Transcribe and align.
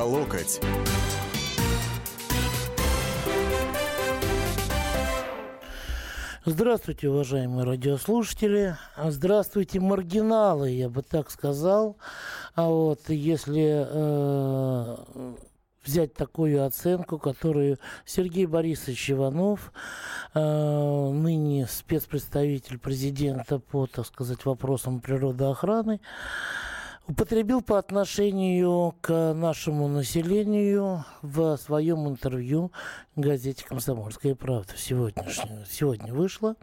по 0.00 0.04
локоть. 0.04 0.60
Здравствуйте, 6.46 7.10
уважаемые 7.10 7.66
радиослушатели. 7.66 8.78
Здравствуйте, 8.96 9.78
маргиналы, 9.78 10.70
я 10.70 10.88
бы 10.88 11.02
так 11.02 11.30
сказал. 11.30 11.98
А 12.54 12.68
вот 12.68 13.10
если 13.10 13.86
э, 13.86 14.96
взять 15.84 16.14
такую 16.14 16.64
оценку, 16.64 17.18
которую 17.18 17.78
Сергей 18.06 18.46
Борисович 18.46 19.10
Иванов, 19.10 19.70
э, 20.32 20.40
ныне 20.40 21.66
спецпредставитель 21.66 22.78
президента 22.78 23.58
по, 23.58 23.86
так 23.86 24.06
сказать, 24.06 24.46
вопросам 24.46 25.02
природоохраны, 25.02 26.00
употребил 27.10 27.60
по 27.60 27.76
отношению 27.78 28.94
к 29.00 29.34
нашему 29.34 29.88
населению 29.88 31.04
в 31.22 31.56
своем 31.56 32.08
интервью 32.08 32.70
газете 33.20 33.64
«Комсомольская 33.66 34.34
правда» 34.34 34.72
сегодняшнего, 34.76 35.64
сегодня 35.68 36.12
вышло. 36.12 36.56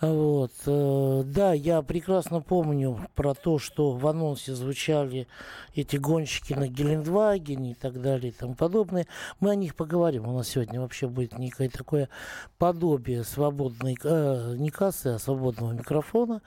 Вот. 0.00 0.52
Э, 0.66 1.22
да, 1.24 1.52
я 1.52 1.82
прекрасно 1.82 2.40
помню 2.40 2.98
про 3.14 3.34
то, 3.34 3.58
что 3.58 3.92
в 3.92 4.06
анонсе 4.06 4.54
звучали 4.54 5.26
эти 5.74 5.96
гонщики 5.96 6.54
на 6.54 6.68
Гелендвагене 6.68 7.72
и 7.72 7.74
так 7.74 8.00
далее 8.00 8.32
и 8.32 8.34
тому 8.34 8.54
подобное. 8.54 9.06
Мы 9.40 9.50
о 9.50 9.54
них 9.54 9.74
поговорим. 9.74 10.26
У 10.28 10.36
нас 10.36 10.48
сегодня 10.48 10.80
вообще 10.80 11.06
будет 11.08 11.38
некое 11.38 11.68
такое 11.68 12.08
подобие 12.58 13.24
свободной, 13.24 13.96
э, 14.02 14.54
не 14.56 14.70
кассы, 14.70 15.08
а 15.08 15.18
свободного 15.18 15.72
микрофона. 15.72 16.42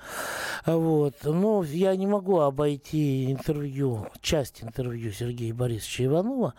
Вот. 0.66 1.16
Но 1.24 1.64
я 1.64 1.96
не 1.96 2.08
могу 2.08 2.40
обойти 2.40 3.32
интервью, 3.32 4.08
часть 4.22 4.64
интервью 4.64 5.12
Сергея 5.12 5.54
Борисовича 5.54 6.06
Иванова 6.06 6.54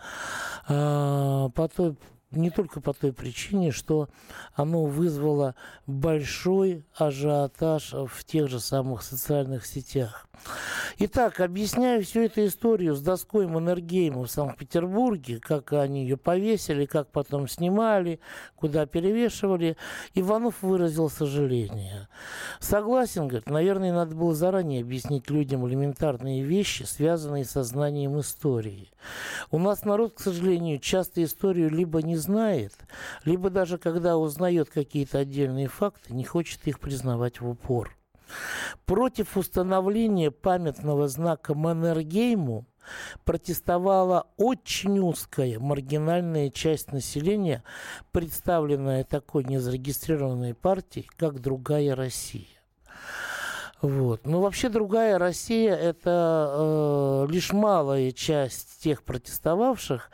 э, 0.67 1.49
по 1.53 1.67
той 1.67 1.95
не 2.35 2.49
только 2.49 2.81
по 2.81 2.93
той 2.93 3.13
причине, 3.13 3.71
что 3.71 4.09
оно 4.53 4.85
вызвало 4.85 5.55
большой 5.87 6.85
ажиотаж 6.95 7.93
в 7.93 8.23
тех 8.25 8.49
же 8.49 8.59
самых 8.59 9.03
социальных 9.03 9.65
сетях. 9.65 10.24
Итак, 10.97 11.39
объясняю 11.39 12.03
всю 12.03 12.21
эту 12.21 12.45
историю 12.45 12.95
с 12.95 13.01
доской 13.01 13.47
Маннергейма 13.47 14.23
в 14.23 14.31
Санкт-Петербурге, 14.31 15.39
как 15.39 15.73
они 15.73 16.03
ее 16.03 16.17
повесили, 16.17 16.85
как 16.85 17.11
потом 17.11 17.47
снимали, 17.47 18.19
куда 18.55 18.85
перевешивали. 18.85 19.75
Иванов 20.13 20.61
выразил 20.61 21.09
сожаление. 21.09 22.07
Согласен, 22.59 23.27
говорит, 23.27 23.49
наверное, 23.49 23.93
надо 23.93 24.15
было 24.15 24.33
заранее 24.33 24.81
объяснить 24.81 25.29
людям 25.29 25.67
элементарные 25.67 26.43
вещи, 26.43 26.83
связанные 26.83 27.45
со 27.45 27.63
знанием 27.63 28.19
истории. 28.19 28.89
У 29.51 29.59
нас 29.59 29.83
народ, 29.83 30.13
к 30.13 30.19
сожалению, 30.19 30.79
часто 30.79 31.23
историю 31.23 31.69
либо 31.69 32.01
не 32.01 32.15
знает, 32.15 32.73
либо 33.25 33.49
даже 33.49 33.77
когда 33.77 34.17
узнает 34.17 34.69
какие-то 34.69 35.19
отдельные 35.19 35.67
факты, 35.67 36.13
не 36.13 36.23
хочет 36.23 36.65
их 36.67 36.79
признавать 36.79 37.41
в 37.41 37.49
упор. 37.49 37.95
Против 38.85 39.37
установления 39.37 40.31
памятного 40.31 41.07
знака 41.07 41.53
Маннергейму 41.53 42.65
протестовала 43.23 44.27
очень 44.37 44.99
узкая 44.99 45.59
маргинальная 45.59 46.49
часть 46.49 46.91
населения, 46.91 47.63
представленная 48.11 49.03
такой 49.03 49.43
незарегистрированной 49.43 50.53
партией, 50.53 51.09
как 51.17 51.39
«Другая 51.39 51.95
Россия». 51.95 52.54
Вот. 53.81 54.25
Но 54.25 54.41
вообще 54.41 54.69
другая 54.69 55.19
Россия– 55.19 55.75
это 55.75 57.25
э, 57.27 57.31
лишь 57.31 57.51
малая 57.51 58.11
часть 58.11 58.81
тех 58.81 59.03
протестовавших. 59.03 60.09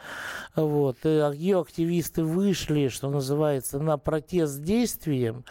Вот. 0.55 0.97
И 1.03 1.09
ее 1.35 1.61
активисты 1.61 2.23
вышли, 2.23 2.87
что 2.87 3.09
называется, 3.09 3.79
на 3.79 3.97
протест 3.97 4.61
действием. 4.63 5.45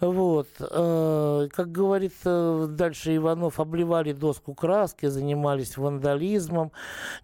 Вот. 0.00 0.48
Э, 0.58 1.48
как 1.52 1.70
говорит 1.70 2.14
э, 2.24 2.66
дальше 2.68 3.16
Иванов, 3.16 3.60
обливали 3.60 4.12
доску 4.12 4.54
краски, 4.54 5.06
занимались 5.06 5.76
вандализмом. 5.76 6.72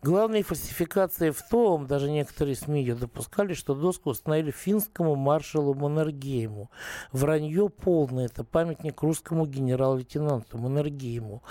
Главная 0.01 0.45
фальсификация 0.45 1.33
в 1.33 1.43
том, 1.49 1.87
даже 1.87 2.09
некоторые 2.09 2.55
СМИ 2.55 2.81
ее 2.83 2.95
допускали, 2.95 3.53
что 3.53 3.75
доску 3.75 4.11
установили 4.11 4.53
финскому 4.53 5.17
маршалу 5.17 5.75
Маннергейму. 5.75 6.71
Вранье 7.13 7.69
полное. 7.69 8.27
Это 8.27 8.45
памятник 8.45 9.03
русскому 9.03 9.45
генерал-лейтенанту 9.45 10.20
лейтенанту 10.21 10.59
Маннергейму. 10.59 11.43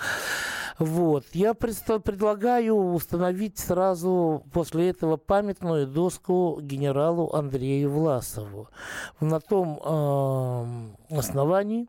Вот. 0.78 1.24
Я 1.32 1.52
предлагаю 1.54 2.74
установить 2.74 3.58
сразу 3.58 4.44
после 4.52 4.90
этого 4.90 5.16
памятную 5.18 5.86
доску 5.86 6.58
генералу 6.62 7.30
Андрею 7.34 7.90
Власову. 7.90 8.68
На 9.20 9.40
том 9.40 9.78
э, 9.84 11.16
основании, 11.18 11.86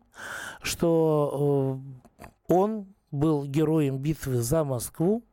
что 0.62 1.80
э, 2.20 2.54
он 2.54 2.94
был 3.12 3.46
героем 3.46 3.98
битвы 3.98 4.42
за 4.42 4.64
Москву, 4.66 5.24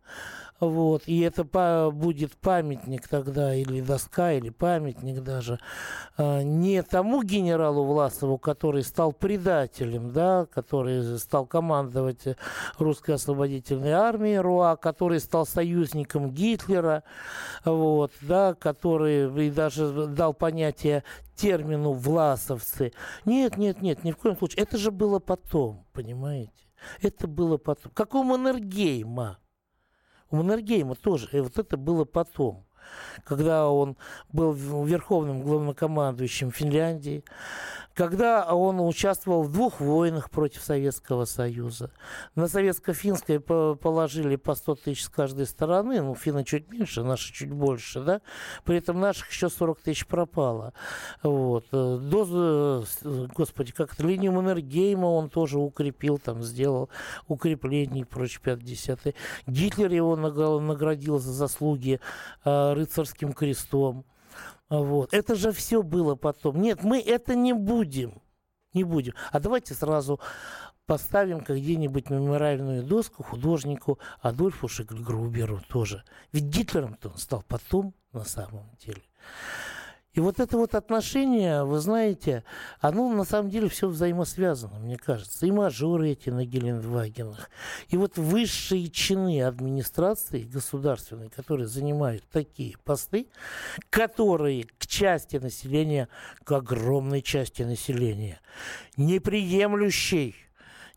вот, 0.60 1.04
и 1.06 1.20
это 1.20 1.44
по, 1.44 1.90
будет 1.92 2.36
памятник 2.36 3.06
тогда, 3.06 3.54
или 3.54 3.80
доска, 3.80 4.32
или 4.32 4.50
памятник 4.50 5.22
даже, 5.22 5.60
э, 6.16 6.42
не 6.42 6.82
тому 6.82 7.22
генералу 7.22 7.84
Власову, 7.84 8.38
который 8.38 8.82
стал 8.82 9.12
предателем, 9.12 10.12
да, 10.12 10.46
который 10.46 11.18
стал 11.18 11.46
командовать 11.46 12.24
русской 12.78 13.12
освободительной 13.12 13.92
армией 13.92 14.38
РУА, 14.38 14.76
который 14.76 15.20
стал 15.20 15.46
союзником 15.46 16.30
Гитлера, 16.30 17.04
вот, 17.64 18.12
да, 18.20 18.54
который 18.54 19.46
и 19.46 19.50
даже 19.50 20.06
дал 20.08 20.34
понятие 20.34 21.04
термину 21.36 21.92
«власовцы». 21.92 22.92
Нет, 23.24 23.56
нет, 23.56 23.80
нет, 23.80 24.04
ни 24.04 24.10
в 24.10 24.16
коем 24.16 24.36
случае. 24.36 24.62
Это 24.62 24.76
же 24.76 24.90
было 24.90 25.18
потом, 25.20 25.86
понимаете? 25.92 26.52
Это 27.00 27.26
было 27.26 27.56
потом. 27.58 27.92
Как 27.94 28.14
у 28.14 28.22
Маннергейма. 28.22 29.38
У 30.30 30.36
Маннергейма 30.36 30.94
тоже. 30.94 31.28
И 31.32 31.40
вот 31.40 31.58
это 31.58 31.76
было 31.76 32.04
потом 32.04 32.64
когда 33.24 33.68
он 33.68 33.96
был 34.32 34.52
верховным 34.52 35.42
главнокомандующим 35.42 36.50
Финляндии, 36.50 37.24
когда 37.98 38.54
он 38.54 38.78
участвовал 38.78 39.42
в 39.42 39.50
двух 39.50 39.80
войнах 39.80 40.30
против 40.30 40.62
Советского 40.62 41.24
Союза. 41.24 41.90
На 42.36 42.46
советско-финское 42.46 43.40
положили 43.40 44.36
по 44.36 44.54
100 44.54 44.74
тысяч 44.76 45.06
с 45.06 45.08
каждой 45.08 45.46
стороны, 45.46 46.00
ну, 46.00 46.14
финны 46.14 46.44
чуть 46.44 46.70
меньше, 46.70 47.02
наши 47.02 47.32
чуть 47.32 47.50
больше, 47.50 48.00
да, 48.00 48.20
при 48.62 48.76
этом 48.76 49.00
наших 49.00 49.28
еще 49.30 49.48
40 49.48 49.80
тысяч 49.80 50.06
пропало. 50.06 50.74
Вот. 51.24 51.66
Дозу, 51.72 52.86
господи, 53.34 53.72
как-то 53.72 54.06
линию 54.06 54.30
Маннергейма 54.30 55.06
он 55.06 55.28
тоже 55.28 55.58
укрепил, 55.58 56.18
там, 56.18 56.44
сделал 56.44 56.90
укрепление 57.26 58.02
и 58.02 58.04
прочее, 58.04 58.40
50 58.44 59.12
Гитлер 59.48 59.90
его 59.90 60.14
наградил 60.14 61.18
за 61.18 61.32
заслуги 61.32 61.98
а, 62.44 62.74
рыцарским 62.74 63.32
крестом. 63.32 64.04
Вот. 64.68 65.14
Это 65.14 65.34
же 65.34 65.52
все 65.52 65.82
было 65.82 66.14
потом. 66.14 66.60
Нет, 66.60 66.82
мы 66.82 67.00
это 67.00 67.34
не 67.34 67.52
будем. 67.52 68.22
Не 68.74 68.84
будем. 68.84 69.14
А 69.32 69.40
давайте 69.40 69.74
сразу 69.74 70.20
поставим 70.86 71.40
где-нибудь 71.40 72.10
мемориальную 72.10 72.82
доску 72.82 73.22
художнику 73.22 73.98
Адольфу 74.20 74.68
Шигльгруберу 74.68 75.60
тоже. 75.68 76.02
Ведь 76.32 76.44
Гитлером-то 76.44 77.10
он 77.10 77.18
стал 77.18 77.44
потом 77.46 77.94
на 78.12 78.24
самом 78.24 78.70
деле. 78.84 79.02
И 80.18 80.20
вот 80.20 80.40
это 80.40 80.56
вот 80.56 80.74
отношение, 80.74 81.62
вы 81.62 81.78
знаете, 81.78 82.42
оно 82.80 83.08
на 83.08 83.22
самом 83.22 83.50
деле 83.50 83.68
все 83.68 83.86
взаимосвязано, 83.86 84.80
мне 84.80 84.96
кажется. 84.96 85.46
И 85.46 85.52
мажоры 85.52 86.10
эти 86.10 86.28
на 86.28 86.44
Гелендвагенах, 86.44 87.48
и 87.86 87.96
вот 87.96 88.18
высшие 88.18 88.88
чины 88.88 89.44
администрации 89.44 90.42
государственной, 90.42 91.28
которые 91.28 91.68
занимают 91.68 92.24
такие 92.32 92.74
посты, 92.82 93.28
которые 93.90 94.64
к 94.64 94.88
части 94.88 95.36
населения, 95.36 96.08
к 96.42 96.50
огромной 96.50 97.22
части 97.22 97.62
населения, 97.62 98.40
неприемлющей 98.96 100.34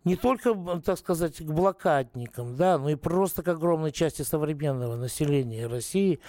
не 0.03 0.15
только, 0.15 0.55
так 0.83 0.97
сказать, 0.97 1.37
к 1.37 1.51
блокадникам, 1.51 2.55
да, 2.55 2.77
но 2.77 2.89
и 2.89 2.95
просто 2.95 3.43
к 3.43 3.47
огромной 3.47 3.91
части 3.91 4.23
современного 4.23 4.95
населения 4.95 5.67
России, 5.67 6.19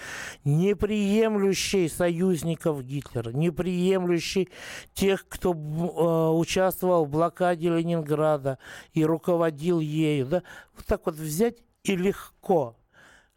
не 0.43 0.75
приемлющей 0.75 1.89
союзников 1.89 2.83
Гитлера, 2.83 3.31
не 3.31 3.51
приемлющей 3.51 4.49
тех, 4.93 5.27
кто 5.27 5.53
э, 5.53 6.37
участвовал 6.37 7.05
в 7.05 7.09
блокаде 7.09 7.69
Ленинграда 7.69 8.59
и 8.93 9.03
руководил 9.03 9.79
ею, 9.79 10.27
да, 10.27 10.43
вот 10.75 10.85
так 10.85 11.05
вот 11.05 11.15
взять 11.15 11.57
и 11.83 11.95
легко, 11.95 12.77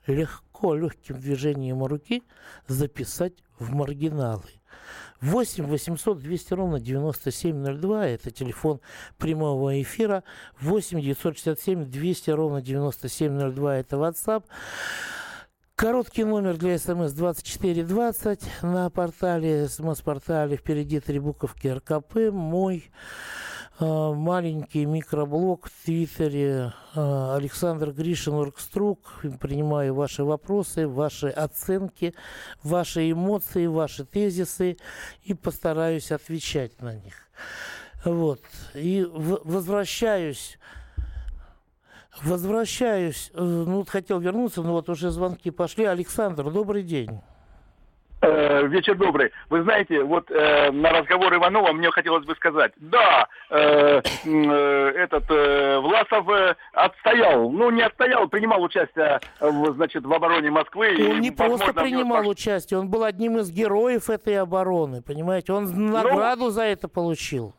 легко, 0.07 0.75
легким 0.75 1.19
движением 1.19 1.85
руки 1.85 2.23
записать 2.69 3.35
в 3.59 3.75
маргиналы. 3.75 4.43
8 5.27 5.67
800 5.67 6.19
200 6.19 6.55
ровно 6.55 6.81
9702. 6.81 8.07
Это 8.07 8.31
телефон 8.31 8.81
прямого 9.19 9.81
эфира. 9.83 10.23
8 10.61 11.01
967 11.01 11.85
200 11.85 12.31
ровно 12.31 12.63
9702. 12.63 13.77
Это 13.77 13.97
WhatsApp. 13.97 14.45
Короткий 15.75 16.25
номер 16.25 16.57
для 16.57 16.79
СМС 16.79 17.13
2420 17.13 18.63
на 18.63 18.89
портале, 18.89 19.69
СМС-портале 19.69 20.57
впереди 20.57 21.01
три 21.01 21.19
буковки 21.19 21.69
РКП. 21.69 22.33
Мой 22.33 22.91
маленький 23.81 24.87
микроблог 24.87 25.67
в 25.67 25.85
Твиттере 25.85 26.73
э, 26.95 27.35
Александр 27.37 27.93
Гришин 27.93 28.35
Оргструк. 28.35 29.21
Принимаю 29.41 29.95
ваши 29.95 30.25
вопросы, 30.25 30.89
ваши 30.89 31.29
оценки, 31.29 32.15
ваши 32.63 33.11
эмоции, 33.11 33.67
ваши 33.67 34.05
тезисы 34.05 34.79
и 35.25 35.35
постараюсь 35.35 36.11
отвечать 36.11 36.81
на 36.81 36.95
них. 36.95 37.15
Вот. 38.05 38.41
И 38.75 39.07
возвращаюсь 39.11 40.59
Возвращаюсь. 42.23 43.31
Э, 43.35 43.43
Ну, 43.43 43.79
вот 43.79 43.91
хотел 43.91 44.21
вернуться, 44.21 44.63
но 44.63 44.73
вот 44.73 44.89
уже 44.89 45.11
звонки 45.11 45.51
пошли. 45.51 45.85
Александр, 45.85 46.51
добрый 46.51 46.83
день. 46.83 47.21
Э, 48.29 48.67
вечер 48.67 48.97
добрый. 48.97 49.31
Вы 49.51 49.63
знаете, 49.63 50.03
вот 50.03 50.29
э, 50.31 50.71
на 50.73 50.91
разговор 50.91 51.33
Иванова 51.35 51.73
мне 51.73 51.91
хотелось 51.93 52.25
бы 52.27 52.35
сказать, 52.35 52.73
да, 52.77 53.29
э, 53.51 54.01
э, 54.25 54.89
этот 54.97 55.31
э, 55.31 55.79
Власов 55.79 56.29
э, 56.29 56.57
отстоял, 56.73 57.49
ну 57.51 57.71
не 57.71 57.83
отстоял, 57.83 58.29
принимал 58.29 58.63
участие, 58.63 59.21
э, 59.41 59.49
в, 59.49 59.75
значит, 59.75 60.05
в 60.05 60.13
обороне 60.13 60.51
Москвы. 60.51 60.89
и, 60.89 61.09
Он 61.13 61.21
не 61.21 61.31
просто 61.31 61.67
него 61.67 61.81
принимал 61.83 62.25
пош- 62.25 62.29
участие, 62.31 62.81
он 62.81 62.89
был 62.91 63.05
одним 63.05 63.39
из 63.39 63.51
героев 63.53 64.11
этой 64.11 64.41
обороны, 64.41 65.03
понимаете? 65.03 65.53
Он 65.53 65.91
награду 65.91 66.51
за 66.51 66.65
это 66.65 66.89
получил. 66.89 67.55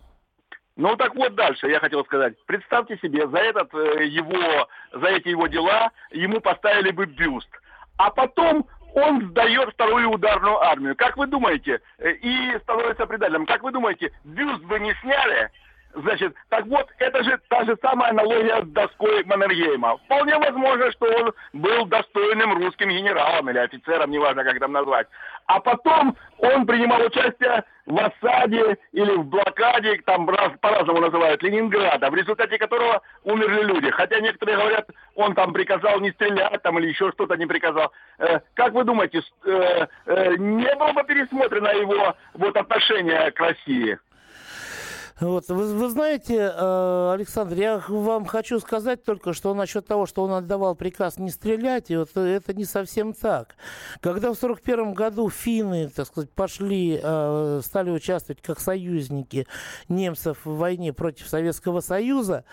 Ну 0.75 0.95
так 0.97 1.15
вот 1.15 1.33
дальше, 1.35 1.67
я 1.69 1.79
хотел 1.79 2.03
сказать. 2.03 2.33
Представьте 2.45 2.97
себе, 3.01 3.27
за 3.27 3.37
этот 3.37 3.73
э, 3.73 4.05
его, 4.05 4.67
за 4.91 5.07
эти 5.07 5.29
его 5.29 5.47
дела 5.47 5.91
ему 6.11 6.41
поставили 6.41 6.91
бы 6.91 7.05
бюст. 7.05 7.49
А 7.97 8.11
потом 8.11 8.67
он 8.93 9.29
сдает 9.29 9.69
вторую 9.73 10.09
ударную 10.09 10.61
армию. 10.61 10.95
Как 10.95 11.17
вы 11.17 11.27
думаете, 11.27 11.81
э, 11.99 12.11
и 12.11 12.57
становится 12.59 13.05
предателем, 13.05 13.45
как 13.45 13.63
вы 13.63 13.71
думаете, 13.71 14.11
бюст 14.23 14.63
бы 14.63 14.79
не 14.79 14.93
сняли? 15.01 15.51
Значит, 15.97 16.35
так 16.49 16.65
вот, 16.67 16.87
это 16.99 17.23
же 17.23 17.39
та 17.49 17.65
же 17.65 17.75
самая 17.81 18.11
аналогия 18.11 18.61
с 18.61 18.67
доской 18.67 19.23
Маннергейма. 19.23 19.97
Вполне 20.05 20.37
возможно, 20.37 20.91
что 20.91 21.05
он 21.07 21.33
был 21.53 21.85
достойным 21.87 22.53
русским 22.53 22.89
генералом 22.89 23.49
или 23.49 23.57
офицером, 23.57 24.11
неважно, 24.11 24.43
как 24.43 24.59
там 24.59 24.73
назвать. 24.73 25.07
А 25.47 25.59
потом 25.59 26.15
он 26.37 26.67
принимал 26.67 27.01
участие 27.01 27.63
в 27.87 27.97
осаде 27.97 28.77
или 28.91 29.11
в 29.15 29.25
блокаде, 29.25 29.99
там 30.05 30.29
раз, 30.29 30.51
по-разному 30.61 30.99
называют, 30.99 31.41
Ленинграда, 31.41 32.11
в 32.11 32.15
результате 32.15 32.59
которого 32.59 33.01
умерли 33.23 33.63
люди. 33.63 33.89
Хотя 33.89 34.19
некоторые 34.19 34.57
говорят, 34.57 34.87
он 35.15 35.33
там 35.33 35.51
приказал 35.51 35.99
не 35.99 36.11
стрелять 36.11 36.61
там 36.61 36.77
или 36.77 36.89
еще 36.89 37.11
что-то 37.13 37.37
не 37.37 37.47
приказал. 37.47 37.91
Э, 38.19 38.41
как 38.53 38.73
вы 38.73 38.83
думаете, 38.83 39.23
э, 39.45 39.87
э, 40.05 40.35
не 40.35 40.75
было 40.75 40.91
бы 40.91 41.03
пересмотрено 41.05 41.69
его 41.69 42.15
вот 42.35 42.55
отношение 42.55 43.31
к 43.31 43.39
России? 43.39 43.97
Вот, 45.19 45.49
вы, 45.49 45.73
вы 45.73 45.89
знаете, 45.89 46.53
э, 46.55 47.11
Александр, 47.11 47.55
я 47.55 47.83
вам 47.87 48.25
хочу 48.25 48.59
сказать 48.59 49.03
только, 49.03 49.33
что 49.33 49.55
насчет 49.55 49.87
того, 49.87 50.05
что 50.05 50.23
он 50.23 50.31
отдавал 50.33 50.75
приказ 50.75 51.17
не 51.17 51.31
стрелять, 51.31 51.89
вот 51.89 52.15
это 52.15 52.53
не 52.53 52.65
совсем 52.65 53.13
так. 53.13 53.55
Когда 53.99 54.31
в 54.31 54.37
1941 54.37 54.93
году 54.93 55.27
финны, 55.31 55.89
так 55.89 56.05
сказать, 56.05 56.29
пошли, 56.29 56.99
э, 57.01 57.61
стали 57.63 57.89
участвовать 57.89 58.43
как 58.43 58.59
союзники 58.59 59.47
немцев 59.89 60.37
в 60.45 60.55
войне 60.55 60.93
против 60.93 61.27
Советского 61.27 61.79
Союза, 61.79 62.45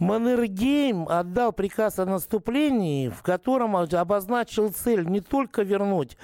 Маннергейм 0.00 1.06
отдал 1.08 1.52
приказ 1.52 2.00
о 2.00 2.06
наступлении, 2.06 3.08
в 3.08 3.22
котором 3.22 3.76
обозначил 3.76 4.72
цель 4.72 5.04
не 5.04 5.20
только 5.20 5.62
вернуть 5.62 6.16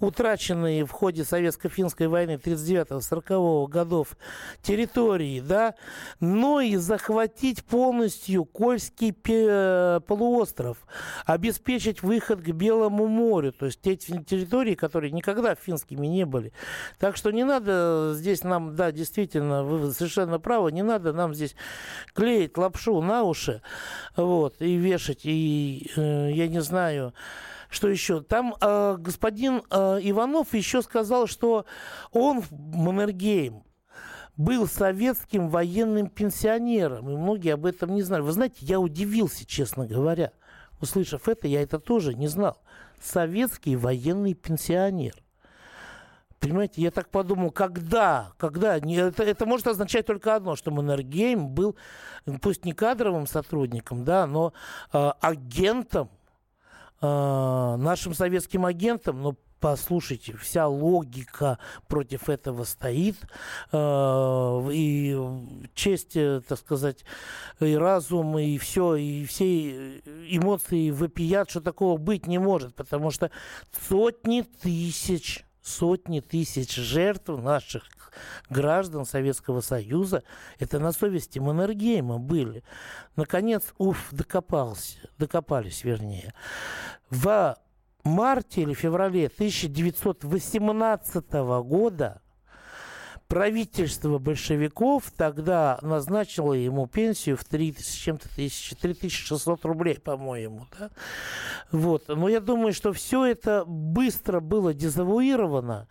утраченные 0.00 0.86
в 0.86 0.90
ходе 0.90 1.22
советско-финской 1.22 2.08
войны 2.08 2.40
39-40 2.42 3.68
годов 3.68 4.16
территории, 4.62 5.33
да, 5.40 5.74
но 6.20 6.60
и 6.60 6.76
захватить 6.76 7.64
полностью 7.64 8.44
Кольский 8.44 9.12
полуостров, 10.00 10.86
обеспечить 11.26 12.02
выход 12.02 12.40
к 12.40 12.48
Белому 12.50 13.06
морю, 13.06 13.52
то 13.52 13.66
есть 13.66 13.80
те 13.80 13.96
территории, 13.96 14.74
которые 14.74 15.10
никогда 15.10 15.54
финскими 15.54 16.06
не 16.06 16.24
были. 16.24 16.52
Так 16.98 17.16
что 17.16 17.30
не 17.30 17.44
надо 17.44 18.12
здесь 18.14 18.44
нам, 18.44 18.74
да, 18.74 18.92
действительно, 18.92 19.64
вы 19.64 19.92
совершенно 19.92 20.38
правы, 20.38 20.72
не 20.72 20.82
надо 20.82 21.12
нам 21.12 21.34
здесь 21.34 21.54
клеить 22.14 22.56
лапшу 22.56 23.00
на 23.00 23.22
уши, 23.22 23.62
вот, 24.16 24.60
и 24.60 24.76
вешать, 24.76 25.20
и 25.24 25.90
э, 25.96 26.30
я 26.32 26.48
не 26.48 26.60
знаю, 26.60 27.14
что 27.74 27.88
еще? 27.88 28.20
Там 28.22 28.54
э, 28.60 28.96
господин 28.98 29.62
э, 29.70 29.98
Иванов 30.02 30.54
еще 30.54 30.80
сказал, 30.82 31.26
что 31.26 31.66
он, 32.12 32.44
Маннергейм, 32.50 33.64
был 34.36 34.66
советским 34.66 35.48
военным 35.48 36.08
пенсионером, 36.08 37.10
и 37.10 37.16
многие 37.16 37.54
об 37.54 37.66
этом 37.66 37.94
не 37.94 38.02
знали. 38.02 38.22
Вы 38.22 38.32
знаете, 38.32 38.56
я 38.60 38.80
удивился, 38.80 39.46
честно 39.46 39.86
говоря. 39.86 40.32
Услышав 40.80 41.28
это, 41.28 41.46
я 41.46 41.62
это 41.62 41.78
тоже 41.78 42.14
не 42.14 42.26
знал. 42.26 42.60
Советский 43.00 43.76
военный 43.76 44.34
пенсионер. 44.34 45.14
Понимаете, 46.40 46.82
я 46.82 46.90
так 46.90 47.08
подумал, 47.08 47.50
когда, 47.52 48.32
когда, 48.36 48.76
это, 48.76 49.22
это 49.22 49.46
может 49.46 49.66
означать 49.66 50.04
только 50.04 50.34
одно, 50.34 50.56
что 50.56 50.70
Маннергейм 50.70 51.48
был, 51.48 51.74
пусть 52.42 52.66
не 52.66 52.72
кадровым 52.72 53.26
сотрудником, 53.26 54.04
да, 54.04 54.26
но 54.26 54.52
э, 54.92 55.12
агентом, 55.22 56.10
э, 57.00 57.06
нашим 57.06 58.12
советским 58.12 58.66
агентом, 58.66 59.22
но 59.22 59.36
послушайте, 59.64 60.36
вся 60.36 60.68
логика 60.68 61.58
против 61.88 62.28
этого 62.28 62.64
стоит, 62.64 63.16
э, 63.72 64.68
и 64.70 65.18
честь, 65.74 66.16
э, 66.16 66.42
так 66.46 66.58
сказать, 66.58 67.02
и 67.60 67.74
разум, 67.74 68.38
и 68.38 68.58
все, 68.58 68.96
и 68.96 69.24
все 69.24 70.00
эмоции 70.28 70.90
вопият, 70.90 71.48
что 71.48 71.62
такого 71.62 71.96
быть 71.96 72.26
не 72.26 72.36
может, 72.36 72.74
потому 72.74 73.10
что 73.10 73.30
сотни 73.88 74.42
тысяч 74.42 75.46
сотни 75.62 76.20
тысяч 76.20 76.74
жертв 76.74 77.28
наших 77.28 77.84
граждан 78.50 79.06
Советского 79.06 79.62
Союза, 79.62 80.24
это 80.58 80.78
на 80.78 80.92
совести 80.92 81.38
Маннергейма 81.38 82.18
были. 82.18 82.62
Наконец, 83.16 83.62
уф, 83.78 84.08
докопался, 84.10 84.98
докопались, 85.16 85.84
вернее. 85.84 86.34
В 87.08 87.56
марте 88.04 88.62
или 88.62 88.74
феврале 88.74 89.26
1918 89.26 91.32
года 91.64 92.22
правительство 93.34 94.18
большевиков 94.18 95.10
тогда 95.16 95.80
назначило 95.82 96.52
ему 96.52 96.86
пенсию 96.86 97.36
в 97.36 97.44
3 97.44 97.74
с 97.80 97.90
чем-то 97.90 98.28
тысячи, 98.32 98.76
3600 98.76 99.64
рублей, 99.64 99.98
по-моему, 99.98 100.68
да? 100.78 100.90
Вот. 101.72 102.06
Но 102.06 102.28
я 102.28 102.38
думаю, 102.38 102.72
что 102.72 102.92
все 102.92 103.24
это 103.24 103.64
быстро 103.66 104.38
было 104.38 104.72
дезавуировано. 104.72 105.88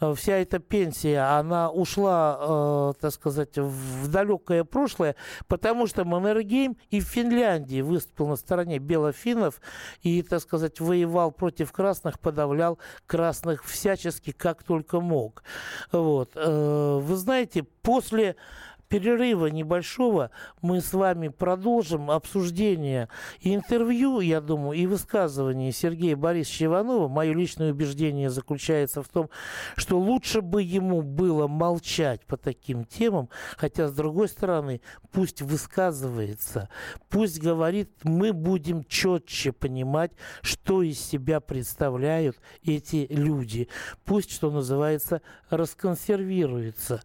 Э, 0.00 0.14
Вся 0.14 0.38
эта 0.38 0.58
пенсия, 0.58 1.20
она 1.38 1.70
ушла, 1.70 2.38
э, 2.40 2.92
так 2.98 3.12
сказать, 3.12 3.58
в 3.58 4.08
далекое 4.08 4.64
прошлое, 4.64 5.16
потому 5.48 5.86
что 5.86 6.06
Маннергейм 6.06 6.78
и 6.88 7.00
в 7.00 7.04
Финляндии 7.04 7.82
выступил 7.82 8.28
на 8.28 8.36
стороне 8.36 8.78
белофиннов 8.78 9.60
и, 10.00 10.22
так 10.22 10.40
сказать, 10.40 10.80
воевал 10.80 11.30
против 11.30 11.72
красных, 11.72 12.18
подавлял 12.18 12.78
красных 13.04 13.66
всячески, 13.66 14.32
как 14.32 14.62
только 14.62 15.00
мог. 15.00 15.42
Вот. 15.92 16.30
Э, 16.36 16.85
Вы 16.94 17.16
знаете, 17.16 17.62
после 17.62 18.36
перерыва 18.88 19.46
небольшого 19.46 20.30
мы 20.62 20.80
с 20.80 20.92
вами 20.92 21.28
продолжим 21.28 22.10
обсуждение 22.10 23.08
и 23.40 23.54
интервью, 23.54 24.20
я 24.20 24.40
думаю, 24.40 24.78
и 24.78 24.86
высказывание 24.86 25.72
Сергея 25.72 26.16
Борисовича 26.16 26.66
Иванова. 26.66 27.08
Мое 27.08 27.32
личное 27.32 27.72
убеждение 27.72 28.30
заключается 28.30 29.02
в 29.02 29.08
том, 29.08 29.30
что 29.76 29.98
лучше 29.98 30.40
бы 30.40 30.62
ему 30.62 31.02
было 31.02 31.46
молчать 31.46 32.24
по 32.26 32.36
таким 32.36 32.84
темам, 32.84 33.28
хотя, 33.56 33.88
с 33.88 33.92
другой 33.92 34.28
стороны, 34.28 34.80
пусть 35.10 35.42
высказывается, 35.42 36.68
пусть 37.08 37.40
говорит, 37.40 37.90
мы 38.02 38.32
будем 38.32 38.84
четче 38.84 39.52
понимать, 39.52 40.12
что 40.42 40.82
из 40.82 41.00
себя 41.00 41.40
представляют 41.40 42.36
эти 42.62 43.06
люди. 43.10 43.68
Пусть, 44.04 44.32
что 44.32 44.50
называется, 44.50 45.22
расконсервируется. 45.50 47.02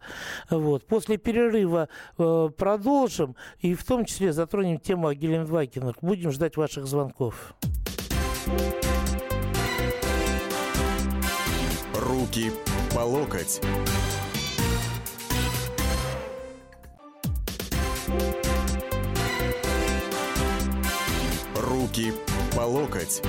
Вот. 0.50 0.86
После 0.86 1.16
перерыва 1.16 1.71
Киева 1.72 1.88
э, 2.18 2.50
продолжим 2.56 3.36
и 3.60 3.74
в 3.74 3.84
том 3.84 4.04
числе 4.04 4.32
затронем 4.32 4.78
тему 4.78 5.08
о 5.08 5.14
Гелендвагенах. 5.14 5.96
Будем 6.02 6.30
ждать 6.30 6.56
ваших 6.56 6.86
звонков. 6.86 7.54
Руки 11.94 12.52
по 12.94 13.00
локоть. 13.00 13.60
Руки 21.56 22.12
по 22.54 22.62
локоть. 22.62 23.22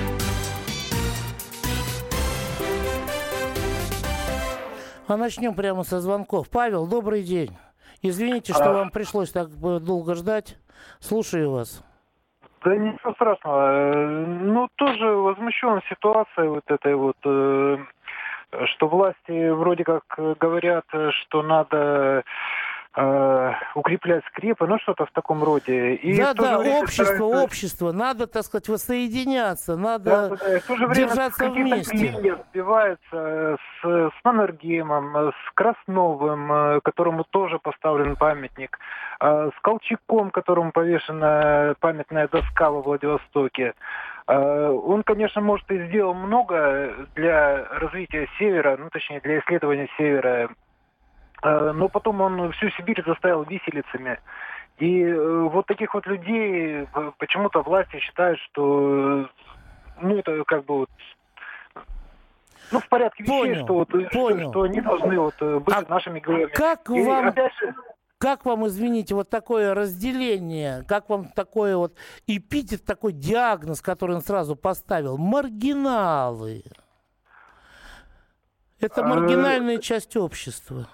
А 5.06 5.16
начнем 5.18 5.54
прямо 5.54 5.84
со 5.84 6.00
звонков. 6.00 6.48
Павел, 6.48 6.86
добрый 6.86 7.22
день. 7.22 7.50
Извините, 8.06 8.52
что 8.52 8.70
а... 8.70 8.72
вам 8.74 8.90
пришлось 8.90 9.32
так 9.32 9.48
долго 9.58 10.14
ждать. 10.14 10.58
Слушаю 11.00 11.50
вас. 11.52 11.82
Да 12.62 12.76
ничего 12.76 13.14
страшного. 13.14 13.94
Э, 13.94 14.26
ну, 14.42 14.68
тоже 14.76 15.06
возмущен 15.06 15.80
ситуацией 15.88 16.48
вот 16.48 16.64
этой 16.66 16.94
вот, 16.96 17.16
э, 17.24 17.78
что 18.66 18.88
власти 18.88 19.48
вроде 19.50 19.84
как 19.84 20.04
говорят, 20.38 20.84
что 21.12 21.42
надо 21.42 22.24
э, 22.96 23.52
укреплять 23.74 24.24
скрепы, 24.26 24.66
ну 24.66 24.78
что-то 24.78 25.06
в 25.06 25.10
таком 25.12 25.42
роде. 25.42 25.94
И 25.94 26.16
да, 26.16 26.34
да, 26.34 26.58
общество, 26.58 27.04
стараются... 27.04 27.24
общество, 27.24 27.92
надо, 27.92 28.26
так 28.26 28.44
сказать, 28.44 28.68
воссоединяться, 28.68 29.76
надо 29.76 30.04
да, 30.04 30.28
да, 30.28 30.36
да. 30.36 30.60
в 30.60 30.62
то 30.64 30.76
же 30.76 30.86
время 30.86 31.08
держаться 31.08 31.50
вместе. 31.50 32.36
сбиваются 32.50 33.56
с, 33.82 33.84
с 33.84 34.24
Маннергеймом, 34.24 35.32
с 35.32 35.54
Красновым, 35.54 36.52
э, 36.52 36.80
которому 36.82 37.24
тоже 37.24 37.58
поставлен 37.58 38.16
памятник, 38.16 38.78
э, 39.20 39.50
с 39.56 39.60
Колчаком, 39.62 40.30
которому 40.30 40.72
повешена 40.72 41.74
памятная 41.80 42.28
доска 42.28 42.70
во 42.70 42.82
Владивостоке. 42.82 43.74
Э, 44.26 44.68
он, 44.68 45.02
конечно, 45.02 45.40
может 45.40 45.70
и 45.70 45.86
сделал 45.86 46.14
много 46.14 46.94
для 47.14 47.64
развития 47.70 48.28
Севера, 48.38 48.76
ну, 48.76 48.88
точнее, 48.90 49.20
для 49.20 49.38
исследования 49.40 49.88
Севера 49.98 50.34
Э, 50.34 50.48
но 51.44 51.88
потом 51.88 52.20
он 52.20 52.52
всю 52.52 52.70
Сибирь 52.70 53.02
заставил 53.06 53.42
виселицами. 53.44 54.18
И 54.78 55.02
э, 55.02 55.42
вот 55.42 55.66
таких 55.66 55.94
вот 55.94 56.06
людей 56.06 56.86
э, 56.92 57.12
почему-то 57.18 57.62
власти 57.62 57.98
считают, 58.00 58.40
что 58.40 59.28
ну 60.00 60.16
это 60.16 60.42
как 60.44 60.64
бы 60.64 60.78
вот 60.78 60.90
ну, 62.72 62.80
в 62.80 62.88
порядке 62.88 63.22
вещей, 63.22 63.40
понял, 63.40 63.64
что, 63.64 63.74
вот, 63.74 63.88
понял. 63.88 64.10
Что, 64.10 64.50
что 64.50 64.62
они 64.62 64.80
должны 64.80 65.18
вот, 65.20 65.34
быть 65.40 65.76
а 65.76 65.84
нашими 65.88 66.18
героями. 66.18 66.50
Как 66.50 66.90
И, 66.90 67.04
вам, 67.04 67.28
опять 67.28 67.52
же, 67.60 67.74
как 68.18 68.46
вам, 68.46 68.66
извините, 68.66 69.14
вот 69.14 69.28
такое 69.28 69.74
разделение, 69.74 70.82
как 70.88 71.08
вам 71.10 71.26
такое 71.28 71.76
вот 71.76 71.94
эпитет, 72.26 72.84
такой 72.84 73.12
диагноз, 73.12 73.82
который 73.82 74.16
он 74.16 74.22
сразу 74.22 74.56
поставил? 74.56 75.18
Маргиналы. 75.18 76.64
Это 78.80 79.04
маргинальная 79.04 79.78
часть 79.78 80.16
общества. 80.16 80.88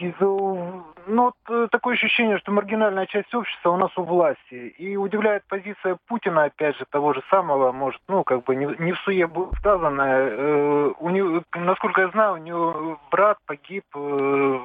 Ну, 0.00 0.84
вот 1.06 1.34
э, 1.48 1.68
такое 1.70 1.94
ощущение, 1.94 2.38
что 2.38 2.52
маргинальная 2.52 3.06
часть 3.06 3.34
общества 3.34 3.70
у 3.70 3.76
нас 3.76 3.90
у 3.96 4.04
власти. 4.04 4.74
И 4.78 4.96
удивляет 4.96 5.42
позиция 5.48 5.98
Путина, 6.06 6.44
опять 6.44 6.76
же, 6.76 6.84
того 6.90 7.12
же 7.12 7.22
самого, 7.28 7.72
может, 7.72 8.00
ну, 8.08 8.22
как 8.22 8.44
бы 8.44 8.54
не, 8.54 8.66
не 8.78 8.92
в 8.92 8.98
суе 9.00 9.26
будет 9.26 9.54
сказано. 9.58 10.02
Э, 10.02 10.92
у 10.98 11.10
него, 11.10 11.42
насколько 11.54 12.02
я 12.02 12.08
знаю, 12.08 12.34
у 12.34 12.38
него 12.38 13.00
брат 13.10 13.38
погиб, 13.46 13.84
э, 13.94 14.60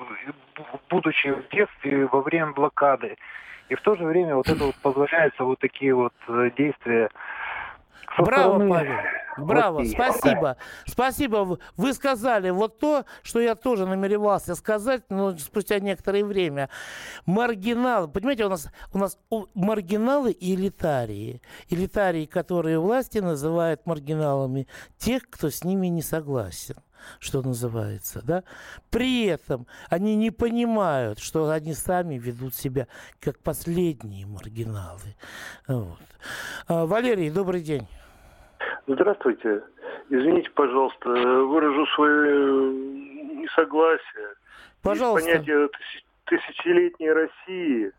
будучи 0.89 1.31
в 1.31 1.49
детстве 1.49 2.05
во 2.05 2.21
время 2.21 2.51
блокады. 2.51 3.17
И 3.69 3.75
в 3.75 3.81
то 3.81 3.95
же 3.95 4.05
время 4.05 4.35
вот 4.35 4.47
это 4.47 4.63
вот 4.63 4.75
позволяется 4.81 5.43
вот 5.43 5.59
такие 5.59 5.93
вот 5.93 6.13
действия 6.55 7.09
Браво, 8.17 8.55
стороны... 8.55 8.69
Павел. 8.69 8.97
Браво, 9.37 9.79
вот 9.79 9.87
спасибо. 9.87 10.57
Спасибо. 10.85 11.59
Вы 11.75 11.93
сказали 11.93 12.49
вот 12.49 12.79
то, 12.79 13.05
что 13.21 13.39
я 13.39 13.55
тоже 13.55 13.85
намеревался 13.85 14.55
сказать, 14.55 15.03
но 15.09 15.37
спустя 15.37 15.79
некоторое 15.79 16.23
время. 16.23 16.69
Маргиналы. 17.25 18.07
Понимаете, 18.07 18.45
у 18.45 18.49
нас, 18.49 18.67
у 18.93 18.97
нас 18.97 19.19
маргиналы 19.53 20.31
и 20.31 20.55
элитарии. 20.55 21.41
Элитарии, 21.69 22.25
которые 22.25 22.79
власти 22.79 23.19
называют 23.19 23.85
маргиналами 23.85 24.67
тех, 24.97 25.29
кто 25.29 25.49
с 25.49 25.63
ними 25.63 25.87
не 25.87 26.01
согласен 26.01 26.77
что 27.19 27.41
называется, 27.41 28.21
да, 28.25 28.43
при 28.89 29.25
этом 29.25 29.67
они 29.89 30.15
не 30.15 30.31
понимают, 30.31 31.19
что 31.19 31.49
они 31.49 31.73
сами 31.73 32.15
ведут 32.15 32.55
себя 32.55 32.87
как 33.19 33.39
последние 33.39 34.25
маргиналы. 34.25 35.15
Вот. 35.67 35.99
А, 36.67 36.85
Валерий, 36.85 37.29
добрый 37.29 37.61
день. 37.61 37.87
Здравствуйте. 38.87 39.63
Извините, 40.09 40.49
пожалуйста, 40.51 41.09
выражу 41.09 41.85
свое 41.95 42.73
несогласие. 43.41 44.35
Пожалуйста. 44.81 45.29
Есть 45.29 45.45
понятие 45.45 45.69
тысячелетней 46.25 47.11
России, 47.11 47.91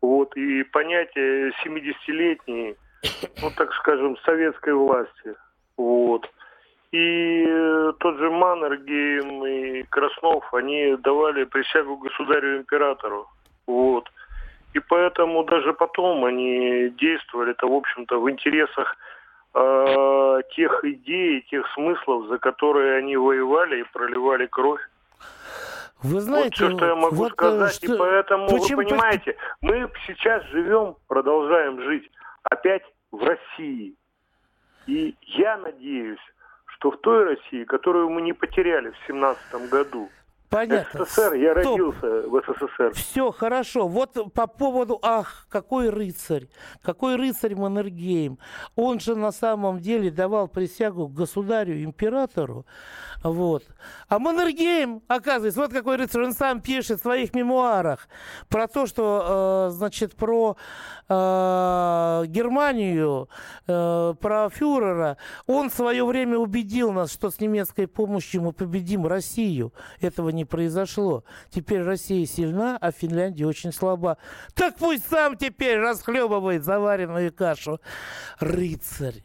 вот, 0.00 0.36
и 0.36 0.62
понятие 0.64 1.52
70-летней, 1.64 2.76
ну, 3.42 3.50
так 3.56 3.72
скажем, 3.74 4.16
советской 4.18 4.74
власти. 4.74 5.34
Вот. 5.76 6.28
И 6.96 7.92
тот 7.98 8.16
же 8.16 8.30
Маннергейм 8.30 9.44
и 9.44 9.82
Краснов, 9.82 10.42
они 10.54 10.96
давали 10.96 11.44
присягу 11.44 11.98
государю-императору. 11.98 13.28
Вот. 13.66 14.10
И 14.72 14.78
поэтому 14.78 15.44
даже 15.44 15.74
потом 15.74 16.24
они 16.24 16.88
действовали 16.90 17.50
это, 17.50 17.66
в 17.66 17.74
общем-то, 17.74 18.18
в 18.18 18.30
интересах 18.30 18.96
э, 19.54 20.40
тех 20.54 20.84
идей, 20.84 21.42
тех 21.50 21.66
смыслов, 21.74 22.28
за 22.28 22.38
которые 22.38 22.96
они 22.96 23.16
воевали 23.18 23.80
и 23.80 23.92
проливали 23.92 24.46
кровь. 24.46 24.80
Вы 26.02 26.20
знаете, 26.20 26.64
вот 26.64 26.68
все, 26.68 26.76
что 26.76 26.86
я 26.86 26.94
могу 26.94 27.16
вот, 27.16 27.32
э, 27.32 27.34
сказать. 27.34 27.74
Что... 27.74 27.94
И 27.94 27.98
поэтому, 27.98 28.46
Почему... 28.46 28.76
вы 28.78 28.84
понимаете, 28.84 29.36
мы 29.60 29.90
сейчас 30.06 30.42
живем, 30.46 30.96
продолжаем 31.08 31.82
жить 31.82 32.10
опять 32.44 32.84
в 33.10 33.22
России. 33.22 33.94
И 34.86 35.14
я 35.22 35.58
надеюсь, 35.58 36.20
что 36.76 36.90
в 36.90 36.98
той 36.98 37.24
России, 37.24 37.64
которую 37.64 38.10
мы 38.10 38.22
не 38.22 38.32
потеряли 38.32 38.90
в 38.90 39.06
семнадцатом 39.06 39.68
году, 39.68 40.10
Понятно. 40.56 41.04
СССР, 41.04 41.34
я 41.34 41.52
Стоп. 41.52 41.78
родился 41.78 42.28
в 42.28 42.40
СССР. 42.40 42.92
Все, 42.94 43.30
хорошо. 43.30 43.88
Вот 43.88 44.32
по 44.32 44.46
поводу, 44.46 44.98
ах, 45.02 45.46
какой 45.50 45.90
рыцарь, 45.90 46.48
какой 46.82 47.16
рыцарь 47.16 47.54
Маннергейм. 47.54 48.38
Он 48.74 48.98
же 48.98 49.14
на 49.16 49.32
самом 49.32 49.80
деле 49.80 50.10
давал 50.10 50.48
присягу 50.48 51.08
государю, 51.08 51.84
императору. 51.84 52.64
Вот. 53.22 53.64
А 54.08 54.18
Маннергейм, 54.18 55.02
оказывается, 55.08 55.60
вот 55.60 55.72
какой 55.72 55.96
рыцарь, 55.96 56.24
он 56.24 56.32
сам 56.32 56.62
пишет 56.62 57.00
в 57.00 57.02
своих 57.02 57.34
мемуарах 57.34 58.08
про 58.48 58.66
то, 58.66 58.86
что, 58.86 59.68
э, 59.68 59.74
значит, 59.74 60.14
про 60.14 60.56
э, 61.08 62.24
Германию, 62.28 63.28
э, 63.66 64.14
про 64.18 64.48
фюрера. 64.48 65.18
Он 65.46 65.68
в 65.68 65.74
свое 65.74 66.04
время 66.06 66.38
убедил 66.38 66.92
нас, 66.92 67.12
что 67.12 67.30
с 67.30 67.40
немецкой 67.40 67.86
помощью 67.86 68.40
мы 68.42 68.52
победим 68.52 69.06
Россию. 69.06 69.74
Этого 70.00 70.30
не 70.30 70.45
произошло. 70.46 71.24
Теперь 71.50 71.82
Россия 71.82 72.26
сильна, 72.26 72.78
а 72.80 72.90
Финляндия 72.90 73.46
очень 73.46 73.72
слаба. 73.72 74.18
Так 74.54 74.76
пусть 74.76 75.08
сам 75.08 75.36
теперь 75.36 75.78
расхлебывает 75.78 76.64
заваренную 76.64 77.32
кашу. 77.32 77.80
Рыцарь 78.38 79.22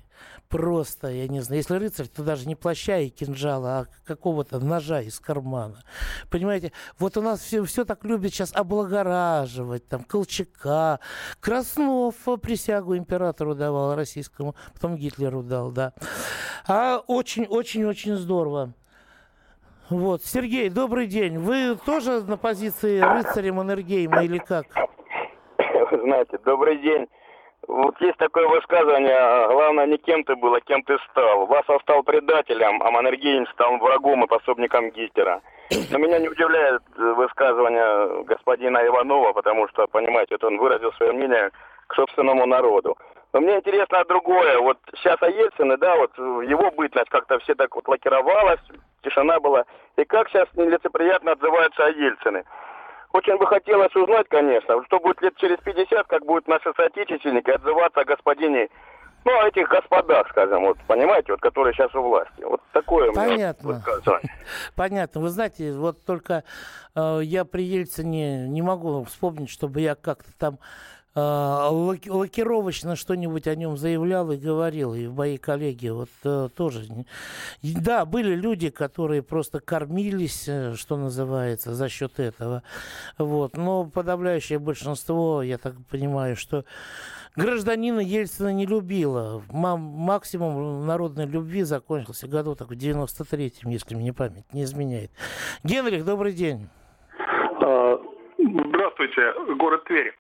просто, 0.52 1.08
я 1.08 1.28
не 1.28 1.40
знаю, 1.40 1.62
если 1.62 1.76
рыцарь, 1.76 2.08
то 2.08 2.24
даже 2.24 2.46
не 2.46 2.56
плаща 2.56 3.00
и 3.00 3.10
кинжала, 3.10 3.80
а 3.80 3.86
какого-то 4.06 4.60
ножа 4.60 5.02
из 5.02 5.20
кармана. 5.20 5.82
Понимаете, 6.30 6.74
вот 7.00 7.18
у 7.18 7.22
нас 7.22 7.40
все, 7.40 7.64
все 7.64 7.86
так 7.86 8.04
любят 8.04 8.34
сейчас 8.34 8.54
облагораживать, 8.54 9.88
там, 9.88 10.04
Колчака. 10.04 11.00
Краснов 11.40 12.16
присягу 12.42 12.98
императору 12.98 13.56
давал 13.56 13.96
российскому, 13.96 14.56
потом 14.74 14.98
Гитлеру 14.98 15.42
дал, 15.42 15.72
да. 15.72 15.94
А 16.68 17.02
очень-очень-очень 17.08 18.18
здорово. 18.18 18.74
Вот. 19.92 20.22
Сергей, 20.24 20.70
добрый 20.70 21.06
день. 21.06 21.38
Вы 21.38 21.76
тоже 21.86 22.22
на 22.24 22.38
позиции 22.38 23.02
рыцаря 23.02 23.52
Маннергейма 23.52 24.24
или 24.24 24.38
как? 24.38 24.66
Знаете, 25.92 26.40
добрый 26.46 26.78
день. 26.78 27.08
Вот 27.68 28.00
есть 28.00 28.18
такое 28.18 28.48
высказывание, 28.48 29.48
главное 29.50 29.86
не 29.88 29.98
кем 29.98 30.24
ты 30.24 30.38
был, 30.38 30.54
а 30.56 30.62
кем 30.62 30.82
ты 30.84 30.98
стал. 31.10 31.46
Васа 31.46 31.78
стал 31.82 32.04
предателем, 32.04 32.82
а 32.82 32.90
Маннергейм 32.90 33.46
стал 33.48 33.78
врагом 33.80 34.24
и 34.24 34.28
пособником 34.28 34.92
Гитлера. 34.92 35.42
Но 35.92 35.98
меня 36.00 36.20
не 36.20 36.30
удивляет 36.30 36.82
высказывание 36.96 38.24
господина 38.24 38.78
Иванова, 38.88 39.34
потому 39.34 39.68
что, 39.68 39.88
понимаете, 39.88 40.36
вот 40.36 40.46
он 40.46 40.58
выразил 40.58 40.94
свое 40.94 41.12
мнение 41.12 41.52
к 41.88 41.96
собственному 41.96 42.46
народу. 42.46 42.96
Но 43.34 43.40
мне 43.40 43.58
интересно 43.58 44.04
другое. 44.06 44.60
Вот 44.60 44.78
сейчас 44.98 45.22
о 45.22 45.30
Ельцине, 45.30 45.78
да, 45.78 45.96
вот 45.96 46.18
его 46.18 46.72
бытность 46.72 47.10
как-то 47.10 47.40
все 47.40 47.56
так 47.56 47.74
вот 47.76 47.88
лакировалась, 47.88 48.60
тишина 49.04 49.40
была. 49.40 49.66
И 49.96 50.04
как 50.04 50.30
сейчас 50.30 50.48
нелицеприятно 50.56 51.32
отзываются 51.34 51.86
о 51.86 51.90
Ельцине. 51.90 52.44
Очень 53.14 53.38
бы 53.38 53.46
хотелось 53.46 53.94
узнать, 53.96 54.28
конечно, 54.30 54.84
что 54.86 55.00
будет 55.00 55.22
лет 55.22 55.36
через 55.38 55.58
50, 55.60 56.08
как 56.08 56.26
будут 56.26 56.48
наши 56.48 56.72
соотечественники 56.76 57.50
отзываться 57.50 58.02
о 58.02 58.06
господине, 58.06 58.70
ну, 59.26 59.32
о 59.38 59.48
этих 59.48 59.68
господах, 59.68 60.30
скажем, 60.30 60.64
вот, 60.64 60.78
понимаете, 60.88 61.34
вот, 61.34 61.42
которые 61.42 61.74
сейчас 61.74 61.94
у 61.94 62.02
власти. 62.02 62.42
Вот 62.42 62.62
такое 62.72 63.12
Понятно. 63.12 63.84
Понятно. 64.76 65.22
Вы 65.22 65.30
знаете, 65.30 65.74
вот 65.74 66.04
только 66.06 66.44
э, 66.96 67.20
я 67.24 67.44
при 67.44 67.64
Ельцине 67.64 68.48
не 68.48 68.62
могу 68.62 69.04
вспомнить, 69.04 69.50
чтобы 69.50 69.82
я 69.82 69.96
как-то 69.96 70.32
там 70.40 70.60
лакировочно 71.14 72.96
что-нибудь 72.96 73.48
о 73.48 73.56
нем 73.56 73.78
заявлял 73.78 74.32
и 74.32 74.38
говорил, 74.38 74.94
и 74.94 75.08
мои 75.08 75.38
коллеги 75.38 75.90
вот 75.90 76.10
э, 76.24 76.48
тоже. 76.56 76.86
Да, 77.62 78.06
были 78.06 78.34
люди, 78.34 78.70
которые 78.70 79.22
просто 79.22 79.60
кормились, 79.60 80.46
э, 80.48 80.76
что 80.76 80.96
называется, 80.96 81.74
за 81.74 81.90
счет 81.90 82.20
этого. 82.20 82.64
Вот. 83.18 83.58
Но 83.58 83.86
подавляющее 83.86 84.58
большинство, 84.58 85.44
я 85.44 85.58
так 85.58 85.76
понимаю, 85.90 86.38
что 86.38 86.64
гражданина 87.36 88.00
Ельцина 88.00 88.54
не 88.54 88.66
любила. 88.66 89.44
Максимум 89.50 90.86
народной 90.86 91.26
любви 91.26 91.64
закончился 91.64 92.28
году 92.28 92.56
так 92.56 92.70
в 92.70 92.74
93-м, 92.74 93.70
если 93.70 93.96
мне 93.96 94.14
память 94.14 94.46
не 94.54 94.64
изменяет. 94.64 95.12
Генрих, 95.64 96.06
добрый 96.06 96.32
день. 96.32 96.70
Здравствуйте, 99.02 99.56
город 99.56 99.84
Тверь. 99.86 100.14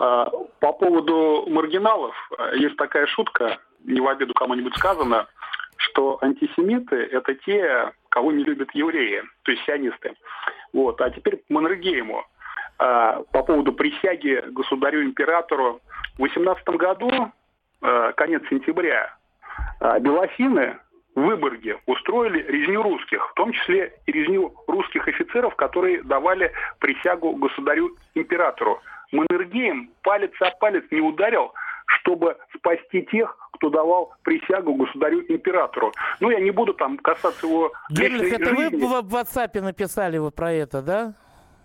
А, 0.00 0.28
по 0.58 0.72
поводу 0.72 1.44
маргиналов, 1.48 2.14
а, 2.36 2.54
есть 2.56 2.76
такая 2.76 3.06
шутка, 3.06 3.58
не 3.84 4.00
в 4.00 4.08
обиду 4.08 4.34
кому-нибудь 4.34 4.76
сказано, 4.76 5.28
что 5.76 6.18
антисемиты– 6.20 6.96
это 7.12 7.34
те, 7.34 7.92
кого 8.08 8.32
не 8.32 8.42
любят 8.42 8.70
евреи, 8.74 9.22
то 9.42 9.52
есть 9.52 9.64
сионисты. 9.64 10.14
Вот. 10.72 11.00
А 11.00 11.10
теперь 11.10 11.36
к 11.36 11.50
Маннергейму. 11.50 12.24
А, 12.78 13.22
по 13.30 13.44
поводу 13.44 13.72
присяги 13.72 14.42
государю-императору. 14.48 15.80
В 16.16 16.22
18 16.22 16.66
году, 16.70 17.30
конец 18.16 18.42
сентября, 18.48 19.14
белофины 20.00 20.78
в 21.16 21.20
Выборге 21.20 21.78
устроили 21.86 22.42
резню 22.42 22.82
русских, 22.82 23.26
в 23.30 23.34
том 23.34 23.50
числе 23.50 23.94
и 24.04 24.12
резню 24.12 24.54
русских 24.68 25.08
офицеров, 25.08 25.56
которые 25.56 26.02
давали 26.02 26.52
присягу 26.78 27.34
государю-императору. 27.36 28.80
Маннергейм 29.12 29.90
палец 30.02 30.30
о 30.40 30.50
палец 30.50 30.84
не 30.90 31.00
ударил, 31.00 31.52
чтобы 31.86 32.36
спасти 32.54 33.02
тех, 33.10 33.34
кто 33.52 33.70
давал 33.70 34.12
присягу 34.24 34.74
государю-императору. 34.74 35.92
Ну, 36.20 36.30
я 36.30 36.38
не 36.38 36.50
буду 36.50 36.74
там 36.74 36.98
касаться 36.98 37.46
его 37.46 37.72
Генрих, 37.88 38.34
это 38.34 38.54
жизни. 38.54 38.84
вы 38.84 39.00
в 39.00 39.14
WhatsApp 39.14 39.58
написали 39.62 40.18
вы 40.18 40.30
про 40.30 40.52
это, 40.52 40.82
да? 40.82 41.14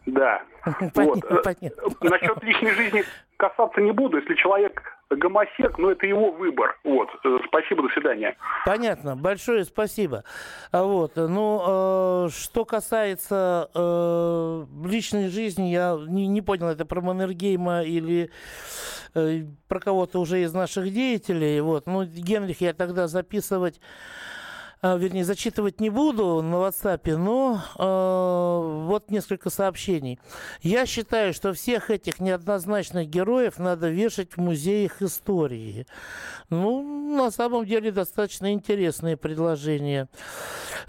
Да. 0.06 0.44
Понятно, 0.96 1.22
вот. 1.30 1.44
понятно. 1.44 2.10
Насчет 2.10 2.44
личной 2.44 2.72
жизни 2.72 3.04
касаться 3.36 3.82
не 3.82 3.92
буду. 3.92 4.18
Если 4.18 4.36
человек 4.36 4.82
гомосек, 5.16 5.78
ну 5.78 5.90
это 5.90 6.06
его 6.06 6.32
выбор. 6.32 6.78
Вот. 6.84 7.10
Э, 7.24 7.38
спасибо, 7.48 7.84
до 7.84 7.90
свидания. 7.90 8.36
Понятно. 8.66 9.16
Большое 9.16 9.66
спасибо. 9.66 10.24
А 10.72 10.84
вот. 10.84 11.16
Ну, 11.16 12.26
э, 12.26 12.30
что 12.30 12.66
касается 12.66 13.70
э, 13.74 14.66
личной 14.86 15.30
жизни, 15.30 15.70
я 15.70 15.98
не, 16.08 16.28
не 16.28 16.42
понял, 16.42 16.68
это 16.68 16.86
про 16.86 17.02
Маннергейма 17.02 17.84
или 17.84 18.32
э, 19.16 19.44
про 19.68 19.80
кого-то 19.80 20.20
уже 20.20 20.42
из 20.42 20.54
наших 20.54 20.92
деятелей. 20.92 21.62
Вот. 21.62 21.88
Ну, 21.88 22.04
Генрих 22.04 22.62
я 22.62 22.74
тогда 22.74 23.08
записывать 23.08 23.80
вернее, 24.84 25.24
зачитывать 25.24 25.80
не 25.80 25.92
буду 25.92 26.42
на 26.42 26.56
WhatsApp, 26.56 27.16
но 27.16 27.62
э, 27.78 28.86
вот 28.88 29.12
несколько 29.12 29.52
сообщений. 29.52 30.20
Я 30.62 30.88
считаю, 30.88 31.34
что 31.34 31.54
всех 31.54 31.92
этих 31.92 32.20
неоднозначных 32.20 33.08
героев 33.08 33.60
надо 33.60 33.90
вешать 33.90 34.34
в 34.34 34.38
музеях 34.38 35.04
истории. 35.04 35.86
Ну, 36.50 37.16
на 37.16 37.30
самом 37.30 37.66
деле, 37.66 37.92
достаточно 37.92 38.54
интересные 38.54 39.18
предложения. 39.18 40.10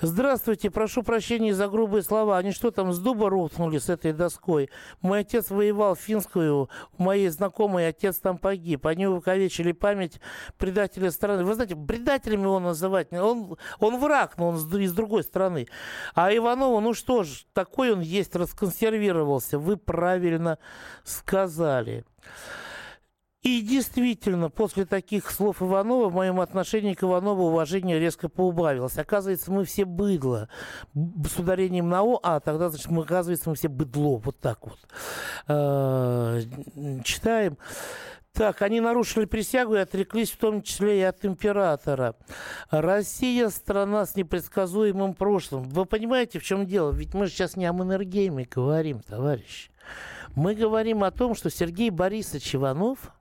Здравствуйте, 0.01 0.71
прошу 0.71 1.03
прощения 1.03 1.55
за 1.55 1.69
грубые 1.69 2.03
слова. 2.03 2.39
Они 2.39 2.53
что 2.53 2.71
там, 2.71 2.93
с 2.93 2.99
дуба 2.99 3.29
рухнули 3.29 3.79
с 3.79 3.89
этой 3.89 4.13
доской? 4.13 4.71
Мой 5.01 5.21
отец 5.21 5.51
воевал 5.51 5.95
в 5.95 6.01
Финскую, 6.01 6.71
у 6.99 7.03
моей 7.03 7.29
знакомой 7.29 7.89
отец 7.89 8.17
там 8.17 8.39
погиб. 8.39 8.87
Они 8.87 9.07
увековечили 9.07 9.73
память 9.73 10.21
предателя 10.57 11.11
страны. 11.11 11.45
Вы 11.45 11.55
знаете, 11.55 11.77
предателем 11.77 12.43
его 12.43 12.59
называть, 12.59 13.13
он, 13.13 13.57
он 13.83 13.99
враг, 13.99 14.39
но 14.39 14.49
он 14.49 14.57
из 14.57 14.93
другой 14.93 15.23
страны. 15.23 15.67
А 16.15 16.35
Иванова, 16.35 16.81
ну 16.81 16.95
что 16.95 17.25
ж, 17.25 17.45
такой 17.53 17.93
он 17.93 18.01
есть, 18.01 18.35
расконсервировался. 18.37 19.59
Вы 19.59 19.77
правильно 19.77 20.59
сказали. 21.05 22.05
И 23.43 23.61
действительно, 23.61 24.51
после 24.51 24.85
таких 24.87 25.29
слов 25.29 25.63
Иванова 25.63 26.09
в 26.09 26.15
моем 26.15 26.41
отношении 26.41 26.95
к 26.95 27.03
Иванову 27.03 27.47
уважение 27.47 27.99
резко 27.99 28.29
поубавилось. 28.29 28.97
Оказывается, 28.99 29.51
мы 29.51 29.65
все 29.65 29.85
быдло. 29.85 30.49
С 30.95 31.39
ударением 31.39 31.89
на 31.89 32.05
О, 32.05 32.21
а 32.23 32.39
тогда, 32.39 32.71
значит, 32.71 32.89
мы, 32.89 33.03
оказывается, 33.03 33.51
мы 33.51 33.57
все 33.57 33.67
быдло. 33.67 34.19
Вот 34.19 34.39
так 34.39 34.61
вот. 34.65 34.79
Э, 35.49 36.41
читаем. 37.03 37.59
Так, 38.33 38.63
они 38.63 38.81
нарушили 38.81 39.27
присягу 39.27 39.75
и 39.75 39.81
отреклись 39.81 40.31
в 40.31 40.39
том 40.39 40.63
числе 40.63 41.01
и 41.01 41.03
от 41.03 41.23
императора. 41.23 42.17
Россия– 42.71 43.49
страна 43.51 44.07
с 44.07 44.17
непредсказуемым 44.17 45.13
прошлым. 45.13 45.65
Вы 45.65 45.85
понимаете, 45.85 46.39
в 46.39 46.43
чем 46.43 46.67
дело? 46.67 46.93
Ведь 46.93 47.13
мы 47.13 47.27
же 47.27 47.33
сейчас 47.33 47.57
не 47.57 47.67
о 47.67 47.75
Маннергейме 47.75 48.47
говорим, 48.51 49.01
товарищи. 49.01 49.71
Мы 50.35 50.55
говорим 50.55 51.05
о 51.05 51.11
том, 51.11 51.35
что 51.35 51.51
Сергей 51.51 51.91
Борисович 51.91 52.55
Иванов 52.55 53.13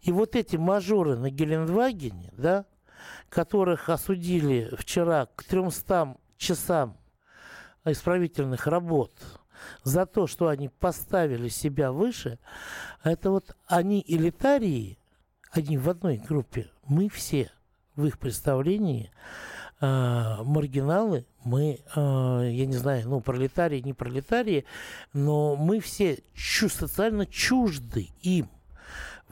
и 0.00 0.10
вот 0.10 0.36
эти 0.36 0.56
мажоры 0.56 1.18
на 1.18 1.28
Гелендвагене, 1.28 2.32
да, 2.32 2.64
которых 3.28 3.90
осудили 3.90 4.74
вчера 4.78 5.26
к 5.36 5.44
300 5.44 6.16
часам 6.38 6.96
исправительных 7.84 8.66
работ– 8.66 9.12
за 9.82 10.06
то, 10.06 10.26
что 10.26 10.48
они 10.48 10.68
поставили 10.68 11.48
себя 11.48 11.92
выше, 11.92 12.38
это 13.02 13.30
вот 13.30 13.56
они 13.66 14.04
элитарии, 14.06 14.98
они 15.50 15.78
в 15.78 15.88
одной 15.88 16.16
группе, 16.16 16.70
мы 16.86 17.08
все 17.08 17.50
в 17.96 18.06
их 18.06 18.18
представлении 18.18 19.10
э, 19.80 20.36
маргиналы, 20.42 21.26
мы, 21.44 21.80
э, 21.94 22.48
я 22.52 22.66
не 22.66 22.76
знаю, 22.76 23.08
ну, 23.08 23.20
пролетарии, 23.20 23.80
не 23.80 23.92
пролетарии, 23.92 24.64
но 25.12 25.56
мы 25.56 25.80
все 25.80 26.18
чу- 26.34 26.68
социально 26.68 27.26
чужды 27.26 28.08
им. 28.22 28.48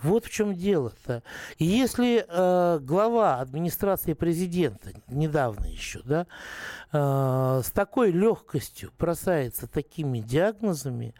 Вот 0.02 0.24
в 0.24 0.30
чем 0.30 0.54
дело-то. 0.54 1.22
И 1.58 1.64
если 1.64 2.24
э, 2.26 2.78
глава 2.80 3.38
администрации 3.38 4.14
президента, 4.14 4.90
недавно 5.08 5.66
еще, 5.66 6.00
да, 6.04 6.26
э, 6.92 7.60
с 7.62 7.70
такой 7.70 8.10
легкостью 8.10 8.90
бросается 8.98 9.70
такими 9.70 10.18
диагнозами, 10.18 11.14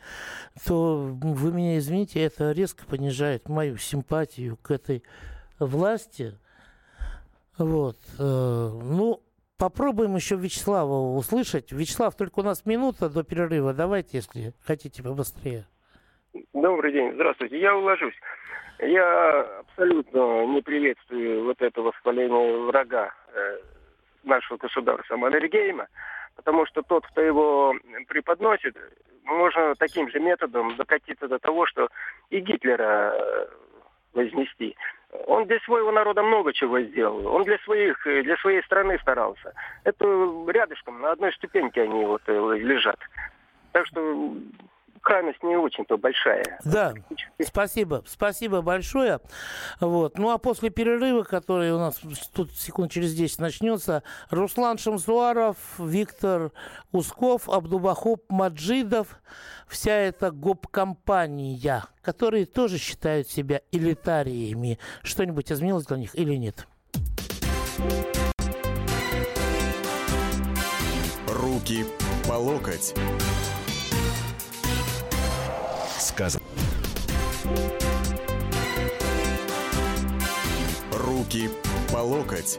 то 0.67 0.97
вы 0.97 1.53
меня 1.53 1.79
извините, 1.79 2.21
это 2.21 2.53
резко 2.53 2.85
понижает 2.85 3.49
мою 3.49 3.77
симпатию 3.77 4.57
к 4.57 4.71
этой 4.71 5.05
власти. 5.61 6.37
Вот. 7.57 7.99
Э, 8.19 8.71
ну, 8.83 9.23
попробуем 9.59 10.17
еще 10.17 10.35
Вячеслава 10.35 11.17
услышать. 11.17 11.71
Вячеслав, 11.71 12.17
только 12.17 12.41
у 12.41 12.43
нас 12.43 12.67
минута 12.67 13.09
до 13.09 13.23
перерыва. 13.23 13.73
Давайте, 13.75 14.17
если 14.19 14.55
хотите, 14.65 15.05
побыстрее. 15.05 15.67
Добрый 16.53 16.93
день, 16.93 17.13
здравствуйте. 17.15 17.61
Я 17.61 17.77
уложусь. 17.77 18.15
Я 18.83 19.61
абсолютно 19.61 20.45
не 20.47 20.61
приветствую 20.61 21.45
вот 21.45 21.63
это 21.63 21.83
воспаление 21.83 22.67
врага 22.67 23.15
э, 23.33 23.59
нашего 24.25 24.59
государства 24.59 25.17
Маннергейма, 25.17 25.87
потому 26.35 26.67
что 26.67 26.83
тот, 26.83 27.07
кто 27.07 27.21
его 27.21 27.75
преподносит, 28.09 28.77
можно 29.23 29.77
таким 29.77 30.11
же 30.11 30.19
методом 30.19 30.75
докатиться 30.75 31.29
до 31.29 31.39
того, 31.39 31.65
что 31.67 31.89
и 32.31 32.41
Гитлера 32.41 33.13
э, 33.15 33.47
вознести. 34.15 34.77
Он 35.27 35.47
для 35.47 35.61
своего 35.61 35.93
народа 35.93 36.25
много 36.25 36.53
чего 36.53 36.81
сделал. 36.81 37.25
Он 37.29 37.45
для 37.45 37.59
своих, 37.59 38.03
для 38.03 38.37
своей 38.39 38.65
страны 38.65 38.99
старался. 39.01 39.53
Это 39.85 40.05
рядышком, 40.49 41.01
на 41.01 41.13
одной 41.13 41.33
ступеньке 41.35 41.83
они 41.83 42.05
вот 42.05 42.23
э, 42.27 42.57
лежат. 42.57 42.99
Так 43.71 43.87
что 43.87 44.35
крайность 45.03 45.43
не 45.43 45.57
очень-то 45.57 45.99
большая. 45.99 46.59
Да, 46.65 46.95
спасибо, 47.45 48.03
спасибо 48.07 48.63
большое. 48.63 49.21
Вот. 49.81 50.17
Ну 50.19 50.31
а 50.31 50.39
после 50.39 50.71
перерыва, 50.71 51.25
который 51.25 51.73
у 51.73 51.79
нас 51.79 52.01
тут 52.33 52.53
секунд 52.53 52.91
через 52.91 53.15
10 53.15 53.41
начнется, 53.41 54.03
Руслан 54.31 54.79
Шамсуаров, 54.79 55.57
Виктор 55.79 56.53
Усков, 56.93 57.49
Абдубахоп 57.49 58.31
Маджидов, 58.31 59.21
вся 59.67 59.95
эта 59.95 60.31
гоп-компания, 60.31 61.85
которые 62.03 62.47
тоже 62.47 62.79
считают 62.79 63.29
себя 63.29 63.61
элитариями. 63.73 64.79
Что-нибудь 65.03 65.51
изменилось 65.53 65.87
для 65.87 65.97
них 65.99 66.15
или 66.15 66.37
нет? 66.37 66.67
Руки 71.29 71.85
по 72.29 72.35
локоть 72.35 72.95
Руки 81.23 81.49
по 81.93 81.99
локоть. 81.99 82.59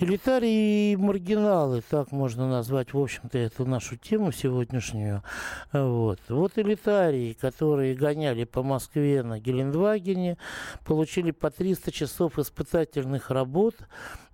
Элитарии 0.00 0.92
и 0.92 0.96
маргиналы, 0.96 1.82
так 1.82 2.12
можно 2.12 2.48
назвать, 2.48 2.92
в 2.92 2.98
общем-то, 2.98 3.36
эту 3.36 3.66
нашу 3.66 3.96
тему 3.96 4.30
сегодняшнюю. 4.30 5.24
Вот. 5.72 6.20
вот 6.28 6.52
элитарии, 6.56 7.32
которые 7.32 7.96
гоняли 7.96 8.44
по 8.44 8.62
Москве 8.62 9.24
на 9.24 9.40
Гелендвагене, 9.40 10.38
получили 10.84 11.32
по 11.32 11.50
300 11.50 11.90
часов 11.90 12.38
испытательных 12.38 13.32
работ, 13.32 13.74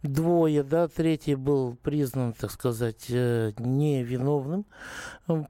двое, 0.03 0.63
да, 0.63 0.87
третий 0.87 1.35
был 1.35 1.79
признан, 1.83 2.35
так 2.35 2.51
сказать, 2.51 3.07
э, 3.09 3.53
невиновным. 3.59 4.67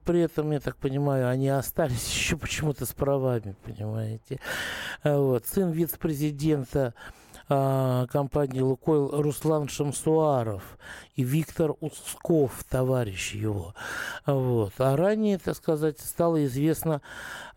При 0.05 0.21
этом, 0.21 0.51
я 0.51 0.61
так 0.61 0.77
понимаю, 0.77 1.27
они 1.27 1.49
остались 1.49 2.07
еще 2.15 2.37
почему-то 2.37 2.85
с 2.85 2.93
правами, 2.93 3.55
понимаете. 3.65 4.39
Вот. 5.03 5.45
Сын 5.45 5.71
вице-президента 5.71 6.93
а, 7.47 8.07
компании 8.07 8.61
«Лукойл» 8.61 9.21
Руслан 9.21 9.67
Шамсуаров 9.67 10.77
и 11.15 11.23
Виктор 11.23 11.73
Усков, 11.79 12.63
товарищ 12.67 13.33
его. 13.33 13.75
Вот. 14.25 14.73
А 14.79 14.95
ранее, 14.95 15.37
так 15.37 15.55
сказать, 15.55 15.99
стало 15.99 16.43
известно 16.45 17.01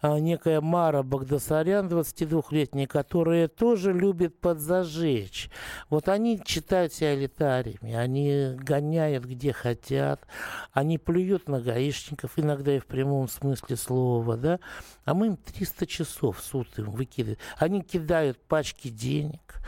а, 0.01 0.19
некая 0.19 0.61
Мара 0.61 1.03
Багдасарян, 1.03 1.89
22-летняя, 1.89 2.87
которая 2.87 3.49
тоже 3.49 3.93
любит 3.93 4.39
подзажечь. 4.39 5.51
Вот 5.89 6.09
они 6.09 6.41
читают 6.45 6.93
себя 6.93 7.15
элитариями, 7.15 7.95
они 7.95 8.55
гоняют 8.57 9.25
где 9.25 9.53
хотят, 9.53 10.27
они 10.73 10.99
плюют 10.99 11.49
на 11.49 11.61
гаишников, 11.61 12.33
иногда 12.37 12.77
и 12.77 12.79
в 12.79 12.87
прямом 12.87 13.29
смысле 13.29 13.77
слова, 13.77 14.37
да, 14.37 14.61
а 15.05 15.15
мы 15.15 15.29
им 15.29 15.37
300 15.37 15.87
часов 15.87 16.39
в 16.39 16.45
суд 16.45 16.69
им 16.79 16.91
выкидываем. 16.91 17.39
Они 17.57 17.83
кидают 17.83 18.39
пачки 18.47 18.89
денег, 18.89 19.61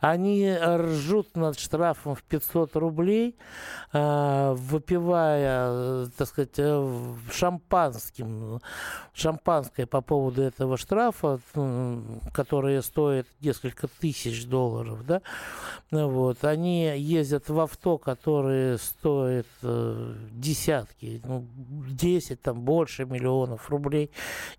они 0.00 0.56
ржут 0.56 1.36
над 1.36 1.58
штрафом 1.58 2.14
в 2.14 2.22
500 2.22 2.76
рублей, 2.76 3.36
а, 3.92 4.54
выпивая, 4.54 6.06
так 6.16 6.28
сказать, 6.28 6.58
э, 6.58 7.14
шампанским, 7.30 8.60
шампанское 9.12 9.86
по 9.86 10.00
поводу 10.00 10.42
этого 10.42 10.76
штрафа, 10.76 11.40
которое 12.32 12.82
стоит 12.82 13.26
несколько 13.40 13.88
тысяч 13.88 14.46
долларов, 14.46 15.04
да, 15.06 15.22
вот, 15.90 16.44
они 16.44 16.84
ездят 16.96 17.48
в 17.48 17.60
авто, 17.60 17.98
которые 17.98 18.78
стоят 18.78 19.46
э, 19.62 20.14
десятки, 20.32 21.20
ну, 21.24 21.46
10, 21.56 22.40
там, 22.40 22.62
больше 22.62 23.04
миллионов 23.04 23.70
рублей 23.70 24.10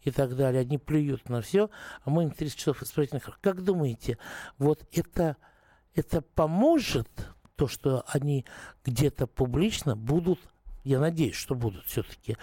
и 0.03 0.11
так 0.11 0.35
далее. 0.35 0.61
Они 0.61 0.77
плюют 0.77 1.29
на 1.29 1.41
все, 1.41 1.69
а 2.03 2.09
мы 2.09 2.23
им 2.23 2.31
30 2.31 2.57
часов 2.57 2.83
исправительных. 2.83 3.39
Как 3.41 3.63
думаете, 3.63 4.17
вот 4.57 4.83
это, 4.93 5.37
это 5.95 6.21
поможет, 6.21 7.09
то, 7.55 7.67
что 7.67 8.03
они 8.07 8.45
где-то 8.83 9.27
публично 9.27 9.95
будут 9.95 10.39
я 10.83 10.99
надеюсь, 10.99 11.35
что 11.35 11.55
будут 11.55 11.85
все-таки 11.85 12.37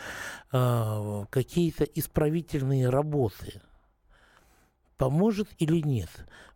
э, 0.50 1.24
какие-то 1.28 1.84
исправительные 1.84 2.88
работы. 2.88 3.60
Поможет 4.96 5.48
или 5.58 5.86
нет? 5.86 6.08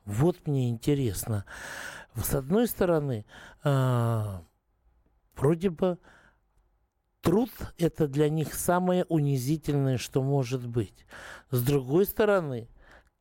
Вот 0.07 0.47
мне 0.47 0.71
интересно. 0.71 1.45
С 2.15 2.35
одной 2.35 2.69
стороны, 2.69 3.27
э, 3.65 4.39
вроде 5.37 5.71
бы 5.71 5.99
труд 7.21 7.51
это 7.79 8.09
для 8.09 8.31
них 8.31 8.55
самое 8.55 9.05
унизительное, 9.05 9.99
что 9.99 10.23
может 10.23 10.67
быть. 10.67 11.07
С 11.51 11.63
другой 11.63 12.07
стороны, 12.07 12.69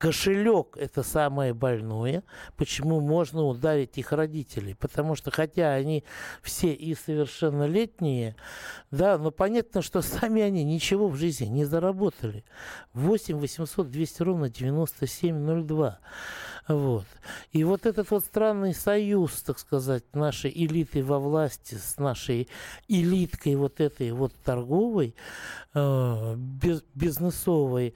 Кошелек– 0.03 0.75
это 0.81 1.01
самое 1.01 1.53
больное. 1.53 2.23
Почему 2.57 2.99
можно 2.99 3.43
ударить 3.43 3.97
их 3.97 4.11
родителей? 4.11 4.75
Потому 4.75 5.15
что, 5.15 5.31
хотя 5.31 5.71
они 5.71 6.03
все 6.41 6.73
и 6.73 6.93
совершеннолетние, 6.93 8.35
да, 8.91 9.17
но 9.17 9.31
понятно, 9.31 9.81
что 9.81 10.01
сами 10.01 10.41
они 10.41 10.65
ничего 10.65 11.07
в 11.07 11.15
жизни 11.15 11.45
не 11.45 11.63
заработали. 11.63 12.43
8 12.91 13.37
800 13.37 13.89
200 13.89 14.23
ровно 14.23 14.49
9702. 14.49 15.99
Вот. 16.67 17.05
И 17.51 17.63
вот 17.65 17.85
этот 17.85 18.09
вот 18.11 18.23
странный 18.23 18.73
союз, 18.73 19.41
так 19.43 19.59
сказать, 19.59 20.03
нашей 20.13 20.49
элиты 20.51 21.03
во 21.03 21.19
власти 21.19 21.75
с 21.75 21.97
нашей 21.97 22.47
элиткой 22.87 23.55
вот 23.55 23.81
этой 23.81 24.11
вот 24.11 24.33
торговой, 24.45 25.13
э, 25.73 26.35
бизнесовой, 26.93 27.95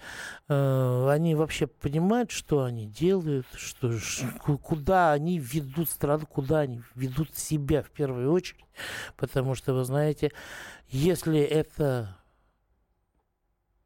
э, 0.50 1.10
они 1.10 1.36
вообще 1.36 1.68
понимают, 1.68 2.32
что 2.32 2.64
они 2.64 2.88
делают, 2.88 3.48
что, 3.56 3.94
куда 4.64 5.14
они 5.14 5.40
ведут 5.40 5.90
страну, 5.90 6.26
куда 6.26 6.60
они 6.60 6.82
ведут 6.94 7.36
себя 7.38 7.84
в 7.84 7.90
первую 7.92 8.34
очередь. 8.34 8.66
Потому 9.16 9.56
что, 9.56 9.74
вы 9.74 9.86
знаете, 9.86 10.32
если 10.90 11.40
это 11.40 12.18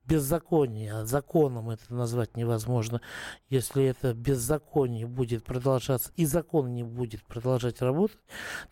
беззаконие, 0.08 0.94
а 0.94 1.06
законом 1.06 1.70
это 1.70 1.94
назвать 1.94 2.36
невозможно, 2.36 3.02
если 3.50 3.86
это 3.86 4.14
беззаконие 4.14 5.08
будет 5.08 5.44
продолжаться 5.44 6.12
и 6.18 6.26
закон 6.26 6.74
не 6.74 6.84
будет 6.84 7.24
продолжать 7.24 7.82
работать, 7.82 8.20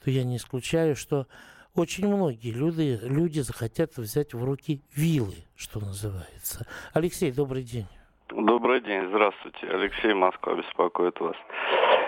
то 0.03 0.11
я 0.11 0.23
не 0.23 0.37
исключаю, 0.37 0.95
что 0.95 1.27
очень 1.75 2.07
многие 2.07 2.51
люди, 2.51 2.99
люди 3.03 3.39
захотят 3.39 3.95
взять 3.97 4.33
в 4.33 4.43
руки 4.43 4.81
вилы, 4.95 5.35
что 5.55 5.79
называется. 5.79 6.65
Алексей, 6.93 7.31
добрый 7.31 7.63
день. 7.63 7.87
Добрый 8.29 8.81
день, 8.81 9.07
здравствуйте. 9.09 9.67
Алексей 9.67 10.13
Москва 10.13 10.53
беспокоит 10.53 11.19
вас. 11.19 11.35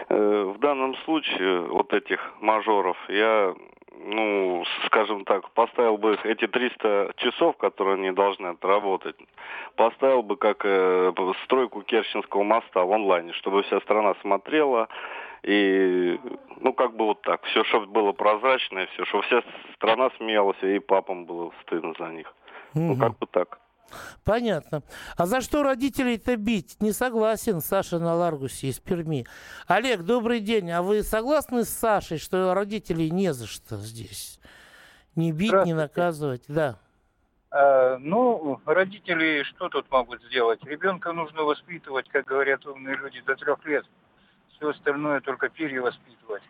Э, 0.10 0.54
в 0.56 0.60
данном 0.60 0.96
случае 1.06 1.62
вот 1.62 1.94
этих 1.94 2.20
мажоров 2.42 2.98
я 3.10 3.56
ну, 4.04 4.64
скажем 4.88 5.26
так, 5.26 5.50
поставил 5.52 5.98
бы 5.98 6.18
эти 6.24 6.48
300 6.48 7.14
часов, 7.18 7.58
которые 7.58 7.96
они 7.96 8.12
должны 8.12 8.48
отработать, 8.48 9.16
поставил 9.76 10.24
бы 10.24 10.38
как 10.38 10.62
э, 10.64 11.14
стройку 11.46 11.82
Керченского 11.82 12.44
моста 12.44 12.84
в 12.84 12.92
онлайне, 12.92 13.34
чтобы 13.34 13.64
вся 13.64 13.80
страна 13.82 14.16
смотрела, 14.22 14.88
и, 15.44 16.20
ну, 16.60 16.74
как 16.74 16.96
бы 16.96 17.06
вот 17.06 17.22
так, 17.22 17.44
все, 17.46 17.64
чтобы 17.66 17.88
было 17.88 18.12
прозрачно, 18.12 18.88
все, 18.94 19.06
чтобы 19.06 19.24
вся 19.24 19.44
страна 19.76 20.12
смеялась, 20.18 20.62
и 20.62 20.80
папам 20.80 21.26
было 21.26 21.52
стыдно 21.62 21.94
за 21.98 22.08
них. 22.10 22.34
Угу. 22.76 22.84
Ну, 22.84 22.98
как 22.98 23.18
бы 23.18 23.26
так. 23.28 23.60
Понятно. 24.24 24.84
А 25.18 25.26
за 25.26 25.42
что 25.42 25.64
родителей-то 25.64 26.38
бить? 26.38 26.78
Не 26.80 26.92
согласен 26.92 27.62
Саша 27.62 28.00
на 28.00 28.14
Ларгусе 28.14 28.68
из 28.68 28.80
Перми. 28.80 29.26
Олег, 29.68 30.02
добрый 30.02 30.40
день. 30.40 30.72
А 30.72 30.82
вы 30.82 31.04
согласны 31.04 31.66
с 31.66 31.70
Сашей, 31.70 32.18
что 32.18 32.54
родителей 32.54 33.10
не 33.10 33.34
за 33.34 33.48
что 33.48 33.78
здесь? 33.78 34.40
Не 35.16 35.32
бить, 35.32 35.54
не 35.66 35.74
наказывать? 35.74 36.44
Да. 36.48 36.78
А, 37.52 37.98
ну, 37.98 38.62
родители 38.66 39.44
что 39.44 39.68
тут 39.68 39.92
могут 39.92 40.24
сделать? 40.24 40.64
Ребенка 40.64 41.12
нужно 41.12 41.44
воспитывать, 41.44 42.08
как 42.10 42.26
говорят 42.26 42.66
умные 42.66 42.96
люди, 42.96 43.22
до 43.22 43.36
трех 43.36 43.64
лет. 43.66 43.86
Все 44.54 44.70
остальное 44.70 45.20
только 45.20 45.50
перевоспитывать. 45.50 46.44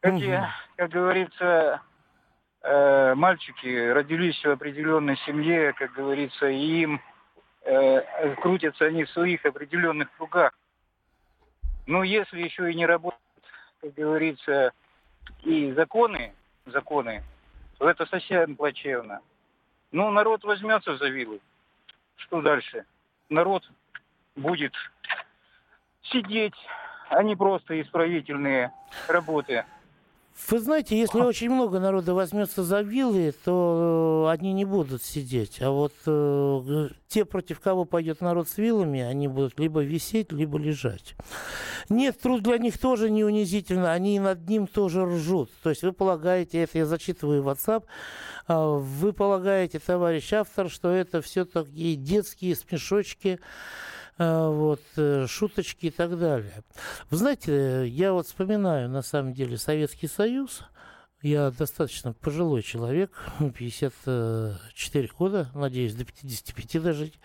Как, 0.00 0.14
угу. 0.14 0.22
я, 0.22 0.50
как 0.76 0.90
говорится, 0.90 1.80
э, 2.62 3.14
мальчики 3.14 3.90
родились 3.90 4.42
в 4.44 4.50
определенной 4.50 5.16
семье, 5.26 5.72
как 5.72 5.92
говорится, 5.92 6.48
и 6.48 6.82
им 6.82 7.00
э, 7.62 8.34
крутятся 8.36 8.86
они 8.86 9.04
в 9.04 9.10
своих 9.10 9.44
определенных 9.44 10.10
кругах. 10.16 10.52
Но 11.86 12.02
если 12.02 12.40
еще 12.40 12.70
и 12.70 12.74
не 12.74 12.86
работают, 12.86 13.20
как 13.80 13.94
говорится, 13.94 14.72
и 15.42 15.72
законы, 15.72 16.34
законы, 16.66 17.22
то 17.78 17.88
это 17.88 18.06
совсем 18.06 18.56
плачевно. 18.56 19.20
Ну, 19.92 20.10
народ 20.10 20.44
возьмется 20.44 20.96
за 20.96 21.08
вилы. 21.08 21.40
Что 22.16 22.42
дальше? 22.42 22.84
Народ 23.28 23.68
будет 24.36 24.74
сидеть, 26.02 26.54
а 27.08 27.22
не 27.22 27.36
просто 27.36 27.80
исправительные 27.80 28.72
работы. 29.08 29.64
Вы 30.48 30.58
знаете, 30.58 30.98
если 30.98 31.20
очень 31.20 31.50
много 31.50 31.78
народа 31.78 32.14
возьмется 32.14 32.64
за 32.64 32.80
вилы, 32.80 33.34
то 33.44 34.26
э, 34.26 34.32
они 34.32 34.52
не 34.52 34.64
будут 34.64 35.02
сидеть. 35.02 35.60
А 35.60 35.70
вот 35.70 35.92
э, 36.06 36.88
те, 37.08 37.24
против 37.24 37.60
кого 37.60 37.84
пойдет 37.84 38.20
народ 38.20 38.48
с 38.48 38.56
вилами, 38.58 39.00
они 39.00 39.28
будут 39.28 39.58
либо 39.58 39.82
висеть, 39.82 40.32
либо 40.32 40.58
лежать. 40.58 41.14
Нет, 41.88 42.20
труд 42.20 42.42
для 42.42 42.58
них 42.58 42.78
тоже 42.78 43.10
не 43.10 43.24
унизительно, 43.24 43.92
они 43.92 44.18
над 44.18 44.48
ним 44.48 44.66
тоже 44.66 45.04
ржут. 45.04 45.50
То 45.62 45.70
есть 45.70 45.82
вы 45.82 45.92
полагаете, 45.92 46.62
это 46.62 46.78
я 46.78 46.86
зачитываю 46.86 47.42
WhatsApp, 47.42 47.84
а, 48.46 48.78
вы 48.78 49.12
полагаете, 49.12 49.78
товарищ 49.78 50.32
автор, 50.32 50.70
что 50.70 50.90
это 50.90 51.20
все 51.22 51.44
такие 51.44 51.96
детские 51.96 52.56
смешочки, 52.56 53.40
вот, 54.20 54.82
э, 54.96 55.26
шуточки 55.26 55.86
и 55.86 55.90
так 55.90 56.18
далее. 56.18 56.62
Вы 57.08 57.16
знаете, 57.16 57.88
я 57.88 58.12
вот 58.12 58.26
вспоминаю, 58.26 58.90
на 58.90 59.00
самом 59.00 59.32
деле, 59.32 59.56
Советский 59.56 60.08
Союз, 60.08 60.62
я 61.22 61.50
достаточно 61.50 62.12
пожилой 62.12 62.62
человек, 62.62 63.12
54 63.38 65.10
года, 65.18 65.48
надеюсь, 65.54 65.94
до 65.94 66.04
55 66.04 66.82
дожить, 66.82 67.18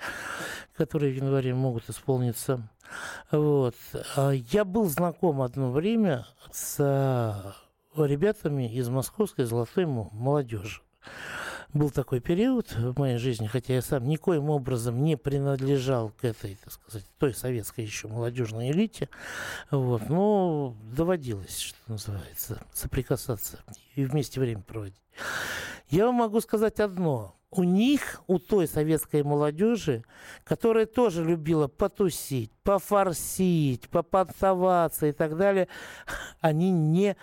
которые 0.78 1.12
в 1.12 1.18
январе 1.18 1.54
могут 1.54 1.90
исполниться. 1.90 2.70
Вот. 3.30 3.76
А 4.16 4.32
я 4.32 4.64
был 4.64 4.86
знаком 4.86 5.42
одно 5.42 5.72
время 5.72 6.26
с 6.52 6.78
ребятами 7.98 8.74
из 8.74 8.88
московской 8.88 9.44
золотой 9.44 9.86
молодежи. 9.86 10.82
Был 11.74 11.90
такой 11.90 12.20
период 12.20 12.72
в 12.74 12.98
моей 13.00 13.18
жизни, 13.18 13.48
хотя 13.48 13.74
я 13.74 13.82
сам 13.82 14.08
никоим 14.08 14.50
образом 14.50 15.04
не 15.04 15.18
принадлежал 15.18 16.10
к 16.10 16.24
этой, 16.24 16.58
так 16.64 16.74
сказать, 16.74 17.06
той 17.18 17.34
советской 17.34 17.82
еще 17.82 18.08
молодежной 18.08 18.72
элите, 18.72 19.10
вот, 19.72 20.10
но 20.10 20.76
доводилось, 20.96 21.58
что 21.58 21.78
называется, 21.88 22.62
соприкасаться 22.74 23.60
и 23.96 24.06
вместе 24.06 24.40
время 24.40 24.62
проводить. 24.62 25.02
Я 25.90 26.06
вам 26.06 26.16
могу 26.16 26.40
сказать 26.42 26.80
одно. 26.80 27.36
У 27.52 27.64
них, 27.64 28.22
у 28.28 28.38
той 28.38 28.68
советской 28.68 29.24
молодежи, 29.24 30.04
которая 30.44 30.86
тоже 30.86 31.24
любила 31.24 31.68
потусить, 31.68 32.52
пофорсить, 32.64 33.88
попонтоваться 33.90 35.06
и 35.08 35.14
так 35.14 35.38
далее, 35.38 35.70
они 36.42 36.72
не 36.72 37.16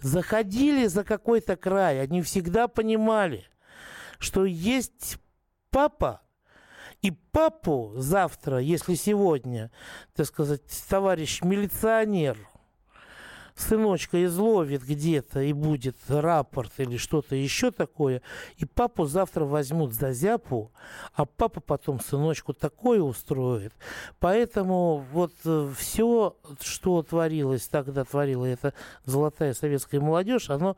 заходили 0.00 0.86
за 0.88 1.04
какой-то 1.04 1.56
край. 1.56 2.02
Они 2.02 2.20
всегда 2.20 2.68
понимали, 2.68 3.46
что 4.18 4.44
есть 4.44 5.18
папа, 5.70 6.22
и 7.02 7.10
папу 7.10 7.92
завтра, 7.96 8.58
если 8.58 8.94
сегодня, 8.94 9.70
так 10.14 10.26
сказать, 10.26 10.62
товарищ 10.88 11.42
милиционер– 11.42 12.36
сыночка 13.58 14.24
изловит 14.24 14.84
где-то 14.84 15.40
и 15.40 15.52
будет 15.52 15.96
рапорт 16.08 16.72
или 16.78 16.96
что-то 16.96 17.34
еще 17.34 17.70
такое, 17.70 18.22
и 18.56 18.64
папу 18.64 19.06
завтра 19.06 19.44
возьмут 19.44 19.92
за 19.92 20.12
зяпу, 20.12 20.72
а 21.12 21.24
папа 21.24 21.60
потом 21.60 22.00
сыночку 22.00 22.52
такое 22.54 23.00
устроит. 23.00 23.72
Поэтому 24.20 25.04
вот 25.12 25.32
э, 25.44 25.72
все, 25.76 26.36
что 26.60 27.02
творилось 27.02 27.68
тогда, 27.68 28.04
творила 28.04 28.46
эта 28.46 28.74
золотая 29.04 29.54
советская 29.54 30.00
молодежь, 30.00 30.50
оно 30.50 30.76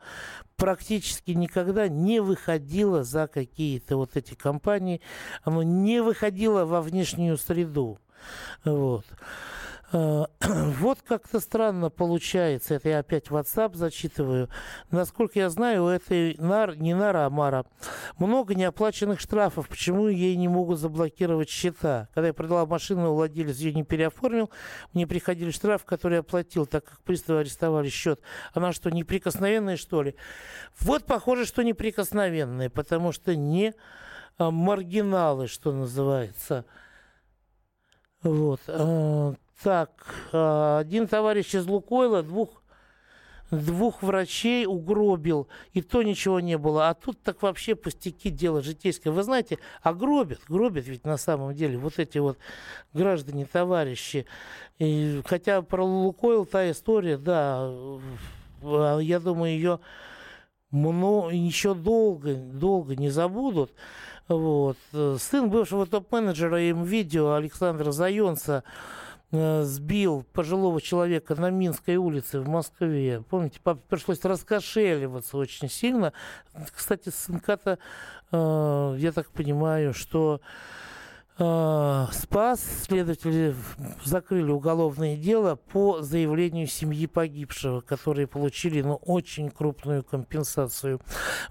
практически 0.55 1.31
никогда 1.31 1.87
не 1.87 2.19
выходило 2.19 3.03
за 3.03 3.27
какие-то 3.27 3.97
вот 3.97 4.17
эти 4.17 4.33
компании, 4.33 5.01
оно 5.43 5.63
не 5.63 6.01
выходило 6.01 6.65
во 6.65 6.81
внешнюю 6.81 7.37
среду. 7.37 7.99
Вот. 8.63 9.05
Э, 9.93 10.25
вот 10.79 10.99
как-то 11.01 11.39
странно 11.39 11.89
получается. 11.89 12.75
Это 12.75 12.89
я 12.89 12.99
опять 12.99 13.27
WhatsApp 13.27 13.75
зачитываю. 13.75 14.49
Насколько 14.89 15.39
я 15.39 15.49
знаю, 15.49 15.85
у 15.85 15.87
этой 15.87 16.35
нар, 16.37 16.77
не 16.77 16.93
Нара, 16.93 17.25
а 17.25 17.29
Мара, 17.29 17.65
много 18.17 18.55
неоплаченных 18.55 19.19
штрафов. 19.19 19.67
Почему 19.67 20.07
ей 20.07 20.35
не 20.35 20.47
могут 20.47 20.79
заблокировать 20.79 21.49
счета? 21.49 22.07
Когда 22.13 22.27
я 22.27 22.33
продала 22.33 22.65
машину, 22.65 23.13
владелец 23.13 23.57
ее 23.57 23.73
не 23.73 23.83
переоформил, 23.83 24.49
мне 24.93 25.05
приходили 25.07 25.51
штрафы, 25.51 25.85
которые 25.85 26.17
я 26.17 26.23
платил, 26.23 26.65
так 26.65 26.85
как 26.85 27.01
приставы 27.01 27.41
арестовали 27.41 27.89
счет. 27.89 28.21
Она 28.53 28.71
что, 28.71 28.89
неприкосновенная, 28.89 29.77
что 29.77 30.03
ли? 30.03 30.15
Вот 30.79 31.05
похоже, 31.05 31.45
что 31.45 31.63
неприкосновенная, 31.63 32.69
потому 32.69 33.11
что 33.11 33.35
не 33.35 33.73
а, 34.37 34.51
маргиналы, 34.51 35.47
что 35.47 35.71
называется. 35.71 36.65
Вот. 38.23 38.61
Так, 39.63 39.91
а, 40.33 40.79
один 40.79 41.07
товарищ 41.07 41.53
из 41.53 41.67
Лукойла 41.67 42.23
двух, 42.23 42.63
двух 43.51 44.01
врачей 44.01 44.65
угробил, 44.65 45.47
и 45.73 45.83
то 45.83 46.01
ничего 46.01 46.39
не 46.39 46.57
было. 46.57 46.89
А 46.89 46.95
тут 46.95 47.21
так 47.21 47.43
вообще 47.43 47.75
пустяки 47.75 48.31
дело 48.31 48.63
житейское. 48.63 49.13
Вы 49.13 49.21
знаете, 49.21 49.59
а 49.83 49.93
гробят, 49.93 50.39
гробят 50.49 50.87
ведь 50.87 51.05
на 51.05 51.17
самом 51.17 51.53
деле 51.53 51.77
вот 51.77 51.99
эти 51.99 52.17
вот 52.17 52.39
граждане, 52.91 53.45
товарищи. 53.45 54.25
И, 54.79 55.21
хотя 55.25 55.61
про 55.61 55.85
Лукойл 55.85 56.45
та 56.45 56.71
история, 56.71 57.17
да, 57.17 57.69
а, 58.63 58.97
я 58.97 59.19
думаю, 59.19 59.53
ее 59.53 59.79
еще 60.71 61.75
долго, 61.75 62.33
долго 62.33 62.95
не 62.95 63.09
забудут. 63.09 63.71
Вот. 64.27 64.77
Сын 64.91 65.49
бывшего 65.49 65.85
топ-менеджера 65.85 66.61
им 66.63 66.83
видео 66.83 67.33
Александра 67.33 67.91
Зайонца 67.91 68.63
Э, 68.63 69.10
сбил 69.31 70.25
пожилого 70.33 70.81
человека 70.81 71.35
на 71.35 71.49
Минской 71.49 71.95
улице 71.95 72.39
в 72.41 72.49
Москве. 72.49 73.23
Помните, 73.29 73.59
папе 73.63 73.81
пришлось 73.87 74.23
раскошеливаться 74.25 75.37
очень 75.37 75.69
сильно. 75.69 76.11
Кстати, 76.75 77.09
сынка-то, 77.09 77.79
э, 78.31 78.95
я 78.97 79.11
так 79.13 79.29
понимаю, 79.31 79.93
что 79.93 80.41
э, 81.39 82.05
спас, 82.11 82.61
следователи 82.83 83.55
закрыли 84.03 84.51
уголовное 84.51 85.15
дело 85.15 85.55
по 85.55 86.01
заявлению 86.01 86.67
семьи 86.67 87.07
погибшего, 87.07 87.79
которые 87.79 88.27
получили 88.27 88.81
ну, 88.81 88.95
очень 88.95 89.49
крупную 89.49 90.03
компенсацию. 90.03 90.99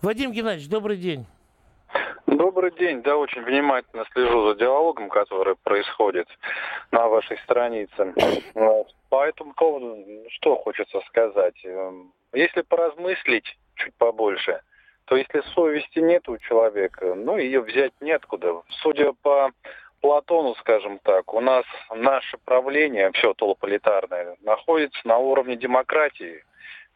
Вадим 0.03 0.33
Геннадьевич, 0.33 0.69
добрый 0.69 0.99
день. 0.99 1.27
Добрый 2.27 2.71
день. 2.73 3.03
Да, 3.03 3.17
очень 3.17 3.43
внимательно 3.43 4.05
слежу 4.13 4.49
за 4.49 4.55
диалогом, 4.55 5.09
который 5.09 5.57
происходит 5.57 6.29
на 6.91 7.09
вашей 7.09 7.39
странице. 7.39 8.15
По 9.09 9.27
этому 9.27 9.55
поводу 9.55 9.97
что 10.31 10.57
хочется 10.57 11.01
сказать? 11.09 11.57
Эм, 11.65 12.13
если 12.33 12.63
поразмыслить 12.63 13.59
чуть 13.75 13.95
побольше, 13.95 14.61
то 15.07 15.17
если 15.17 15.41
совести 15.55 15.99
нет 15.99 16.29
у 16.29 16.39
человека, 16.39 17.15
ну, 17.15 17.37
ее 17.37 17.61
взять 17.61 17.93
неоткуда. 18.01 18.63
Судя 18.83 19.13
по 19.23 19.51
Платону, 20.01 20.55
скажем 20.61 20.99
так, 21.01 21.35
у 21.35 21.41
нас 21.41 21.65
наше 21.95 22.39
правление, 22.39 23.11
все 23.13 23.35
толполитарное, 23.35 24.37
находится 24.43 25.01
на 25.05 25.19
уровне 25.19 25.57
демократии. 25.57 26.45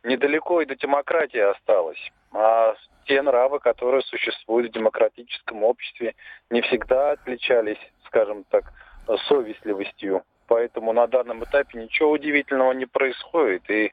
Недалеко 0.05 0.61
и 0.61 0.67
до 0.67 0.77
демократии 0.77 1.41
осталось. 1.41 2.13
А 2.33 2.75
те 3.05 3.23
нравы, 3.23 3.61
которые 3.61 4.03
существуют 4.03 4.71
в 4.71 4.75
демократическом 4.75 5.63
обществе, 5.65 6.15
не 6.51 6.61
всегда 6.63 7.13
отличались, 7.13 7.79
скажем 8.07 8.45
так, 8.45 8.65
совестливостью. 9.29 10.23
Поэтому 10.47 10.93
на 10.93 11.07
данном 11.07 11.43
этапе 11.45 11.79
ничего 11.79 12.11
удивительного 12.11 12.73
не 12.73 12.87
происходит. 12.87 13.69
И 13.71 13.93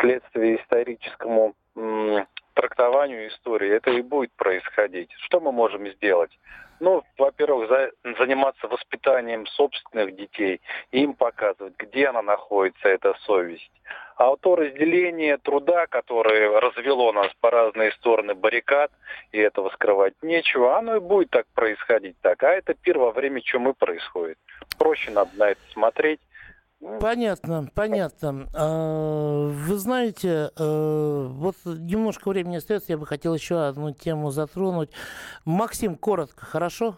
следствие 0.00 0.60
историческому 0.60 1.54
трактованию 2.54 3.28
истории 3.28 3.70
это 3.70 3.90
и 3.90 4.02
будет 4.02 4.32
происходить. 4.32 5.10
Что 5.24 5.40
мы 5.40 5.52
можем 5.52 5.86
сделать? 5.88 6.30
Ну, 6.80 7.02
во-первых, 7.18 7.68
за, 7.68 7.90
заниматься 8.18 8.66
воспитанием 8.66 9.46
собственных 9.46 10.16
детей, 10.16 10.62
им 10.92 11.12
показывать, 11.12 11.74
где 11.78 12.06
она 12.06 12.22
находится, 12.22 12.88
эта 12.88 13.14
совесть. 13.26 13.70
А 14.16 14.28
вот 14.28 14.40
то 14.40 14.56
разделение 14.56 15.36
труда, 15.36 15.86
которое 15.86 16.58
развело 16.60 17.12
нас 17.12 17.32
по 17.40 17.50
разные 17.50 17.92
стороны 17.92 18.34
баррикад, 18.34 18.90
и 19.32 19.38
этого 19.38 19.68
скрывать 19.70 20.14
нечего, 20.22 20.76
оно 20.76 20.96
и 20.96 21.00
будет 21.00 21.30
так 21.30 21.46
происходить 21.54 22.16
так. 22.22 22.42
А 22.42 22.50
это 22.50 22.74
пир 22.74 22.98
во 22.98 23.12
время 23.12 23.40
чумы 23.42 23.74
происходит. 23.74 24.38
Проще 24.78 25.10
надо 25.10 25.30
на 25.36 25.50
это 25.50 25.60
смотреть. 25.72 26.20
Понятно, 27.00 27.66
понятно. 27.74 28.46
А, 28.54 29.48
вы 29.48 29.76
знаете, 29.76 30.50
э, 30.56 31.26
вот 31.28 31.56
немножко 31.64 32.28
времени 32.28 32.56
остается, 32.56 32.92
я 32.92 32.98
бы 32.98 33.06
хотел 33.06 33.34
еще 33.34 33.66
одну 33.66 33.92
тему 33.92 34.30
затронуть. 34.30 34.90
Максим, 35.44 35.96
коротко, 35.96 36.46
хорошо? 36.46 36.94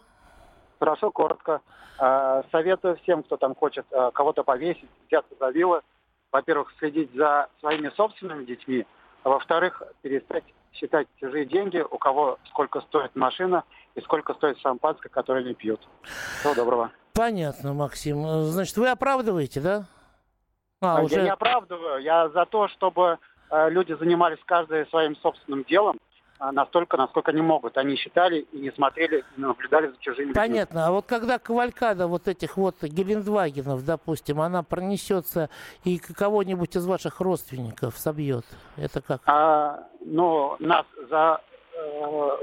Хорошо, 0.79 1.11
коротко. 1.11 1.61
А, 1.99 2.45
советую 2.53 2.97
всем, 3.03 3.25
кто 3.25 3.37
там 3.37 3.55
хочет 3.57 3.85
а, 3.93 4.13
кого-то 4.13 4.45
повесить, 4.45 4.89
взяться 5.09 5.35
за 5.39 5.51
вилы, 5.51 5.81
во-первых, 6.31 6.73
следить 6.79 7.13
за 7.15 7.49
своими 7.61 7.91
собственными 7.97 8.45
детьми, 8.45 8.87
а 9.25 9.31
во-вторых, 9.31 9.83
перестать 10.03 10.45
считать 10.73 11.07
чужие 11.21 11.45
деньги, 11.45 11.79
у 11.79 11.99
кого 11.99 12.39
сколько 12.49 12.81
стоит 12.83 13.15
машина 13.15 13.65
и 13.95 14.01
сколько 14.01 14.33
стоит 14.35 14.59
шампанское, 14.59 15.09
которое 15.09 15.45
они 15.45 15.55
пьют. 15.55 15.81
Всего 16.41 16.55
доброго. 16.55 16.91
Понятно, 17.15 17.75
Максим. 17.75 18.27
Значит, 18.45 18.77
вы 18.77 18.89
оправдываете, 18.89 19.61
да? 19.61 19.85
А, 20.81 20.99
я 20.99 21.05
уже... 21.05 21.23
не 21.23 21.31
оправдываю. 21.31 22.03
Я 22.03 22.29
за 22.31 22.45
то, 22.47 22.69
чтобы 22.69 23.19
э, 23.51 23.71
люди 23.71 23.93
занимались 23.93 24.39
каждый 24.45 24.87
своим 24.87 25.15
собственным 25.17 25.65
делом 25.65 25.99
э, 26.41 26.51
настолько, 26.51 26.97
насколько 26.97 27.31
они 27.31 27.43
могут. 27.43 27.77
Они 27.77 27.97
считали 27.97 28.47
и 28.53 28.59
не 28.59 28.73
смотрели, 28.73 29.25
и 29.37 29.41
наблюдали 29.41 29.89
за 29.89 29.97
чужими 30.01 30.33
Понятно. 30.33 30.75
Людьми. 30.75 30.89
А 30.89 30.91
вот 30.91 31.07
когда 31.07 31.39
кавалькада 31.39 32.09
вот 32.09 32.27
этих 32.29 32.57
вот 32.57 32.83
Гелендвагенов, 32.83 33.85
допустим, 33.85 34.41
она 34.41 34.63
пронесется 34.63 35.51
и 35.85 35.99
кого-нибудь 35.99 36.75
из 36.75 36.87
ваших 36.87 37.21
родственников 37.21 37.97
собьет, 37.97 38.45
это 38.77 39.03
как? 39.03 39.21
А, 39.27 39.87
ну, 40.01 40.57
нас 40.59 40.87
за 41.11 41.41
э, 41.49 41.52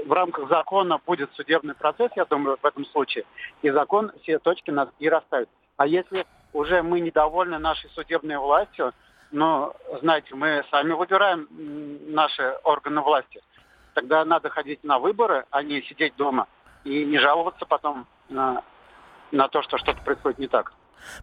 в 0.04 0.12
рамках 0.12 0.48
закона 0.48 1.00
будет 1.04 1.32
судебный 1.34 1.74
процесс, 1.74 2.10
я 2.16 2.24
думаю, 2.24 2.58
в 2.60 2.64
этом 2.64 2.84
случае, 2.86 3.24
и 3.62 3.70
закон 3.70 4.12
все 4.22 4.38
точки 4.38 4.70
нас 4.70 4.88
и 4.98 5.08
расставит. 5.08 5.48
А 5.76 5.86
если 5.86 6.26
уже 6.52 6.82
мы 6.82 7.00
недовольны 7.00 7.58
нашей 7.58 7.90
судебной 7.90 8.38
властью, 8.38 8.92
но, 9.30 9.74
знаете, 10.00 10.34
мы 10.34 10.64
сами 10.70 10.92
выбираем 10.92 11.48
наши 12.12 12.56
органы 12.64 13.00
власти, 13.00 13.40
тогда 13.94 14.24
надо 14.24 14.50
ходить 14.50 14.82
на 14.82 14.98
выборы, 14.98 15.44
а 15.50 15.62
не 15.62 15.82
сидеть 15.82 16.16
дома 16.16 16.48
и 16.84 17.04
не 17.04 17.18
жаловаться 17.18 17.66
потом 17.66 18.06
на, 18.28 18.62
на 19.30 19.48
то, 19.48 19.62
что 19.62 19.78
что-то 19.78 20.02
происходит 20.02 20.38
не 20.38 20.48
так. 20.48 20.72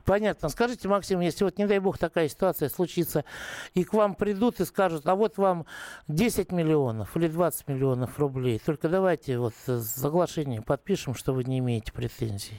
Понятно. 0.05 0.49
Скажите, 0.49 0.87
Максим, 0.87 1.19
если 1.19 1.43
вот, 1.43 1.57
не 1.57 1.65
дай 1.65 1.79
бог, 1.79 1.97
такая 1.97 2.27
ситуация 2.27 2.69
случится, 2.69 3.25
и 3.73 3.83
к 3.83 3.93
вам 3.93 4.15
придут 4.15 4.59
и 4.59 4.65
скажут, 4.65 5.07
а 5.07 5.15
вот 5.15 5.37
вам 5.37 5.65
10 6.07 6.51
миллионов 6.51 7.15
или 7.17 7.27
20 7.27 7.67
миллионов 7.67 8.19
рублей, 8.19 8.59
только 8.63 8.89
давайте 8.89 9.37
вот 9.37 9.53
соглашение 9.53 10.61
подпишем, 10.61 11.13
что 11.13 11.33
вы 11.33 11.43
не 11.43 11.59
имеете 11.59 11.91
претензий. 11.93 12.57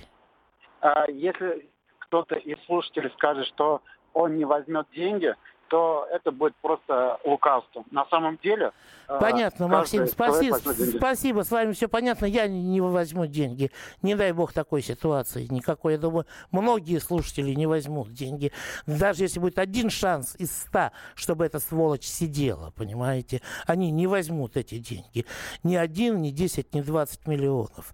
А 0.80 1.10
если 1.10 1.68
кто-то 1.98 2.36
из 2.36 2.56
слушателей 2.66 3.10
скажет, 3.16 3.46
что 3.46 3.82
он 4.14 4.36
не 4.36 4.44
возьмет 4.44 4.86
деньги, 4.94 5.34
то 5.68 6.06
это 6.10 6.30
будет 6.30 6.54
просто 6.56 7.18
лукавство. 7.24 7.84
На 7.90 8.06
самом 8.06 8.38
деле... 8.42 8.72
Э, 9.08 9.18
понятно, 9.20 9.68
Максим, 9.68 10.06
спасибо, 10.06 10.56
спасибо, 10.56 11.42
с 11.42 11.50
вами 11.50 11.72
все 11.72 11.88
понятно. 11.88 12.26
Я 12.26 12.48
не 12.48 12.80
возьму 12.80 13.26
деньги. 13.26 13.70
Не 14.02 14.14
дай 14.14 14.32
бог 14.32 14.52
такой 14.52 14.82
ситуации 14.82 15.46
никакой. 15.50 15.94
Я 15.94 15.98
думаю, 15.98 16.26
многие 16.50 16.98
слушатели 16.98 17.54
не 17.54 17.66
возьмут 17.66 18.12
деньги. 18.12 18.52
Даже 18.86 19.24
если 19.24 19.40
будет 19.40 19.58
один 19.58 19.90
шанс 19.90 20.34
из 20.36 20.50
ста, 20.50 20.92
чтобы 21.14 21.46
эта 21.46 21.60
сволочь 21.60 22.04
сидела, 22.04 22.70
понимаете, 22.70 23.42
они 23.66 23.90
не 23.90 24.06
возьмут 24.06 24.56
эти 24.56 24.78
деньги. 24.78 25.26
Ни 25.62 25.76
один, 25.76 26.22
ни 26.22 26.30
десять, 26.30 26.74
ни 26.74 26.80
двадцать 26.80 27.26
миллионов. 27.26 27.92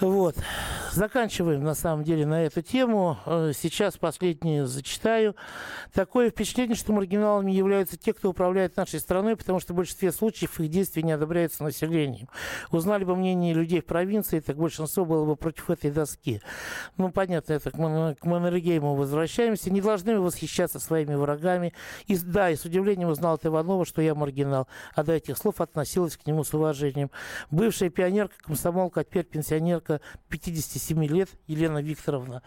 Вот. 0.00 0.36
Заканчиваем, 0.92 1.62
на 1.64 1.74
самом 1.74 2.04
деле, 2.04 2.24
на 2.24 2.44
эту 2.44 2.62
тему. 2.62 3.18
Э, 3.26 3.52
сейчас 3.54 3.96
последнее 3.96 4.66
зачитаю. 4.66 5.34
Такое 5.92 6.30
впечатление, 6.30 6.76
что 6.76 6.92
маргиналами 6.92 7.50
являются 7.50 7.96
те, 7.96 8.12
кто 8.12 8.30
управляет 8.30 8.76
нашей 8.76 9.00
страной, 9.00 9.36
потому 9.36 9.58
что 9.60 9.72
в 9.72 9.76
большинстве 9.76 10.12
случаев 10.12 10.60
их 10.60 10.70
действия 10.70 11.02
не 11.02 11.12
одобряются 11.12 11.64
населением. 11.64 12.28
Узнали 12.70 13.04
бы 13.04 13.16
мнение 13.16 13.54
людей 13.54 13.80
в 13.80 13.86
провинции, 13.86 14.40
так 14.40 14.56
большинство 14.56 15.04
было 15.04 15.24
бы 15.24 15.36
против 15.36 15.68
этой 15.68 15.90
доски. 15.90 16.40
Ну, 16.96 17.10
понятно, 17.10 17.54
это 17.54 17.70
к, 17.70 17.74
Мон- 17.74 18.14
к 18.14 18.24
Маннергейму 18.24 18.94
возвращаемся. 18.94 19.70
Не 19.70 19.80
должны 19.80 20.20
восхищаться 20.20 20.78
своими 20.78 21.14
врагами. 21.16 21.74
И, 22.06 22.16
да, 22.16 22.50
и 22.50 22.56
с 22.56 22.64
удивлением 22.64 23.08
узнал 23.08 23.34
от 23.34 23.44
Иванова, 23.44 23.84
что 23.84 24.00
я 24.00 24.14
маргинал. 24.14 24.68
А 24.94 25.02
до 25.02 25.12
этих 25.14 25.36
слов 25.38 25.60
относилась 25.60 26.16
к 26.16 26.26
нему 26.26 26.44
с 26.44 26.54
уважением. 26.54 27.10
Бывшая 27.50 27.90
пионерка, 27.90 28.34
комсомолка, 28.40 29.00
а 29.00 29.04
теперь 29.04 29.24
пенсионерка 29.24 29.87
девушка 29.88 30.00
57 30.28 31.04
лет, 31.06 31.28
Елена 31.46 31.78
Викторовна. 31.78 32.42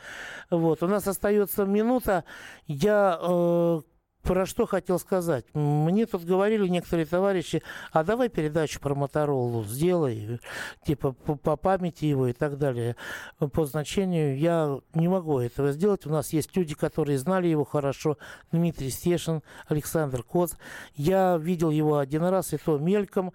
Вот. 0.49 0.83
У 0.83 0.87
нас 0.87 1.07
остается 1.07 1.65
минута. 1.65 2.23
Я 2.67 3.19
э, 3.21 3.81
про 4.23 4.45
что 4.45 4.65
хотел 4.65 4.99
сказать. 4.99 5.45
Мне 5.53 6.05
тут 6.05 6.25
говорили 6.25 6.67
некоторые 6.67 7.05
товарищи, 7.05 7.63
а 7.91 8.03
давай 8.03 8.29
передачу 8.29 8.79
про 8.79 8.93
Моторолу 8.93 9.63
сделай, 9.63 10.39
типа 10.85 11.13
по, 11.13 11.35
по 11.35 11.55
памяти 11.55 12.05
его 12.05 12.27
и 12.27 12.33
так 12.33 12.57
далее, 12.57 12.95
по 13.53 13.65
значению. 13.65 14.37
Я 14.37 14.79
не 14.93 15.07
могу 15.07 15.39
этого 15.39 15.71
сделать. 15.71 16.05
У 16.05 16.09
нас 16.09 16.33
есть 16.33 16.55
люди, 16.55 16.75
которые 16.75 17.17
знали 17.17 17.47
его 17.47 17.65
хорошо. 17.65 18.17
Дмитрий 18.51 18.89
Стешин, 18.89 19.41
Александр 19.67 20.23
Коц. 20.23 20.53
Я 20.95 21.37
видел 21.37 21.71
его 21.71 21.97
один 21.97 22.23
раз, 22.23 22.53
и 22.53 22.57
то 22.57 22.77
мельком. 22.77 23.33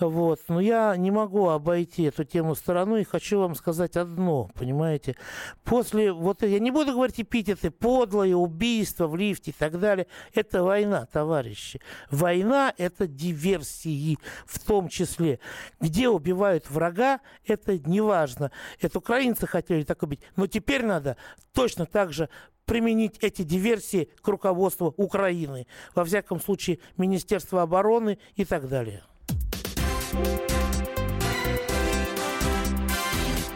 Вот. 0.00 0.40
Но 0.48 0.60
я 0.60 0.96
не 0.96 1.10
могу 1.10 1.48
обойти 1.48 2.04
эту 2.04 2.24
тему 2.24 2.54
стороной 2.54 3.02
и 3.02 3.04
хочу 3.04 3.38
вам 3.38 3.54
сказать 3.54 3.96
одно, 3.96 4.50
понимаете. 4.54 5.16
После, 5.62 6.12
вот 6.12 6.42
я 6.42 6.58
не 6.58 6.70
буду 6.70 6.92
говорить 6.92 7.20
эпитеты, 7.20 7.70
подлое 7.70 8.34
убийство 8.34 9.06
в 9.06 9.16
лифте 9.16 9.52
и 9.52 9.54
так 9.56 9.78
далее– 9.78 10.06
это 10.32 10.62
война, 10.62 11.06
товарищи. 11.06 11.80
Война– 12.10 12.72
это 12.78 13.06
диверсии 13.06 14.18
в 14.46 14.58
том 14.58 14.88
числе. 14.88 15.40
Где 15.80 16.08
убивают 16.08 16.70
врага, 16.70 17.20
это 17.46 17.78
не 17.78 18.00
важно. 18.00 18.50
Это 18.80 18.98
украинцы 18.98 19.46
хотели 19.46 19.82
так 19.82 20.02
убить. 20.02 20.20
Но 20.36 20.46
теперь 20.46 20.84
надо 20.84 21.16
точно 21.52 21.86
так 21.86 22.12
же 22.12 22.28
применить 22.64 23.18
эти 23.20 23.42
диверсии 23.42 24.08
к 24.22 24.28
руководству 24.28 24.94
Украины. 24.96 25.66
Во 25.94 26.04
всяком 26.04 26.40
случае, 26.40 26.78
Министерство 26.96 27.62
обороны 27.62 28.18
и 28.36 28.44
так 28.44 28.68
далее. 28.68 29.02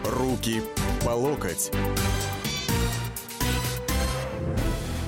Руки 0.04 0.62
по 1.04 1.10
локоть. 1.10 1.70